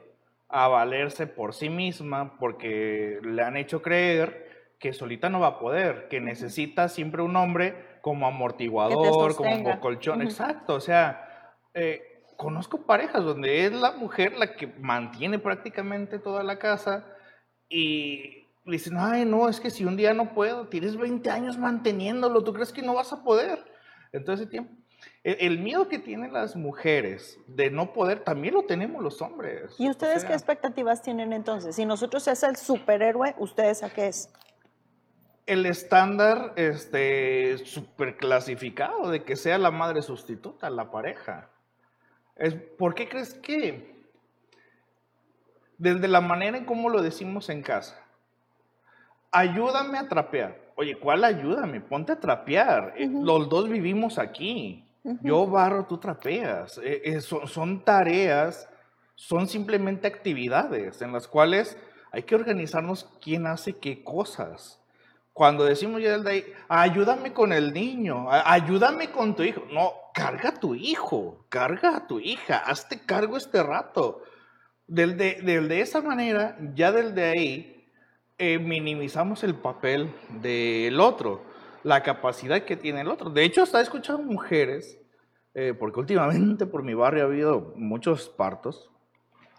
[0.48, 5.59] a valerse por sí misma porque le han hecho creer que solita no va a
[5.59, 12.84] poder, que necesita siempre un hombre como amortiguador, como colchón, exacto, o sea, eh, conozco
[12.84, 17.07] parejas donde es la mujer la que mantiene prácticamente toda la casa
[17.68, 21.59] y le dicen, ay, no, es que si un día no puedo, tienes 20 años
[21.59, 23.64] manteniéndolo, ¿tú crees que no vas a poder?
[24.12, 24.82] En todo ese tiempo.
[25.24, 29.74] El, miedo que tienen las mujeres de no poder, también lo tenemos los hombres.
[29.78, 31.76] ¿Y O ustedes sea, qué expectativas tienen entonces?
[31.76, 34.32] Si nosotros es el superhéroe, ¿ustedes a qué es?
[35.46, 41.50] El estándar este, super clasificado de que sea la madre sustituta, la pareja.
[42.34, 43.92] Es, ¿Por qué crees que?
[45.78, 47.96] Desde la manera en cómo lo decimos en casa.
[49.30, 50.61] Ayúdame a trapear.
[50.74, 51.80] Oye, ¿cuál ayúdame?
[51.80, 52.94] Ponte a trapear.
[52.98, 54.88] Los dos vivimos aquí.
[55.22, 56.78] Yo barro, tú trapeas.
[56.78, 58.68] Eh, eh, son, son tareas,
[59.14, 61.76] son simplemente actividades en las cuales
[62.12, 64.80] hay que organizarnos quién hace qué cosas.
[65.32, 69.62] Cuando decimos ya de ahí, ayúdame con el niño, ayúdame con tu hijo.
[69.72, 74.22] No, carga a tu hijo, carga a tu hija, hazte cargo este rato.
[74.86, 77.88] Del de, del de esa manera, ya del de ahí,
[78.36, 81.44] eh, minimizamos el papel del otro,
[81.85, 83.30] la capacidad que tiene el otro.
[83.30, 84.99] De hecho, hasta he escuchado mujeres,
[85.55, 88.91] eh, porque últimamente por mi barrio ha habido muchos partos.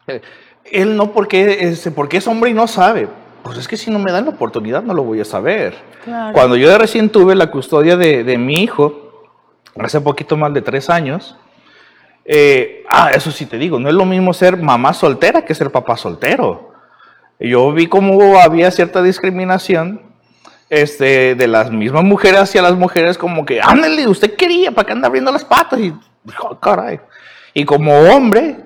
[0.08, 0.22] eh,
[0.66, 3.08] él no porque es, porque es hombre y no sabe.
[3.44, 5.76] Pues es que si no me dan la oportunidad no lo voy a saber.
[6.04, 6.34] Claro.
[6.34, 9.28] Cuando yo recién tuve la custodia de, de mi hijo,
[9.78, 11.36] hace poquito más de tres años,
[12.26, 15.72] eh, ah, eso sí te digo, no es lo mismo ser mamá soltera que ser
[15.72, 16.72] papá soltero.
[17.40, 20.13] Yo vi cómo había cierta discriminación
[20.82, 24.94] este, de las mismas mujeres hacia las mujeres, como que, ándale, usted quería, ¿para qué
[24.94, 25.80] anda abriendo las patas?
[25.80, 25.94] Y,
[26.42, 27.00] oh, caray.
[27.54, 28.58] Y como hombre,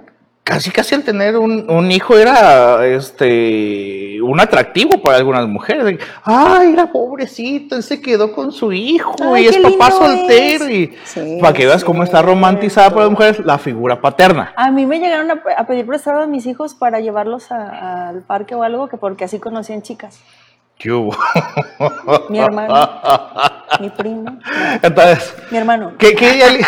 [0.44, 6.00] casi casi el tener un, un hijo era este, un atractivo para algunas mujeres.
[6.24, 10.66] Ay, era pobrecito, él se quedó con su hijo Ay, y es papá soltero.
[10.66, 10.70] es.
[10.72, 14.54] Y Sí, para que veas cómo está romantizada por las mujeres la figura paterna.
[14.56, 18.22] A mí me llegaron a, a pedir prestado a mis hijos para llevarlos a- al
[18.22, 20.20] parque o algo, que porque así conocían chicas.
[20.78, 21.16] ¿Qué hubo?
[22.30, 22.74] Mi hermano,
[23.80, 24.38] mi primo,
[24.82, 25.94] Entonces, mi hermano.
[25.98, 26.66] ¿qué, qué ideali-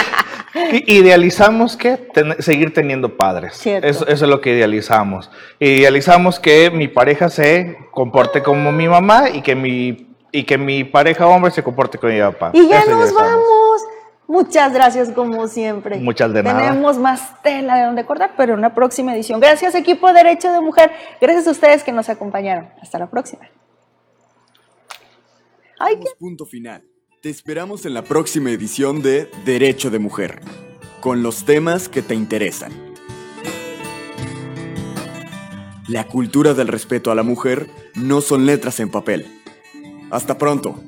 [0.53, 3.65] qué idealizamos que ten- seguir teniendo padres.
[3.65, 5.29] Eso, eso es lo que idealizamos.
[5.59, 10.83] Idealizamos que mi pareja se comporte como mi mamá y que mi, y que mi
[10.83, 12.49] pareja hombre se comporte como mi papá.
[12.53, 13.81] Y ya Eso nos vamos.
[14.27, 15.97] Muchas gracias como siempre.
[15.97, 16.59] Muchas de nada.
[16.59, 19.39] Tenemos más tela de donde cortar, pero en una próxima edición.
[19.39, 20.91] Gracias equipo Derecho de Mujer.
[21.21, 22.69] Gracias a ustedes que nos acompañaron.
[22.81, 23.47] Hasta la próxima.
[25.81, 26.83] Ay, punto final.
[27.21, 30.41] Te esperamos en la próxima edición de Derecho de Mujer,
[30.99, 32.73] con los temas que te interesan.
[35.87, 39.25] La cultura del respeto a la mujer no son letras en papel.
[40.11, 40.83] Hasta pronto.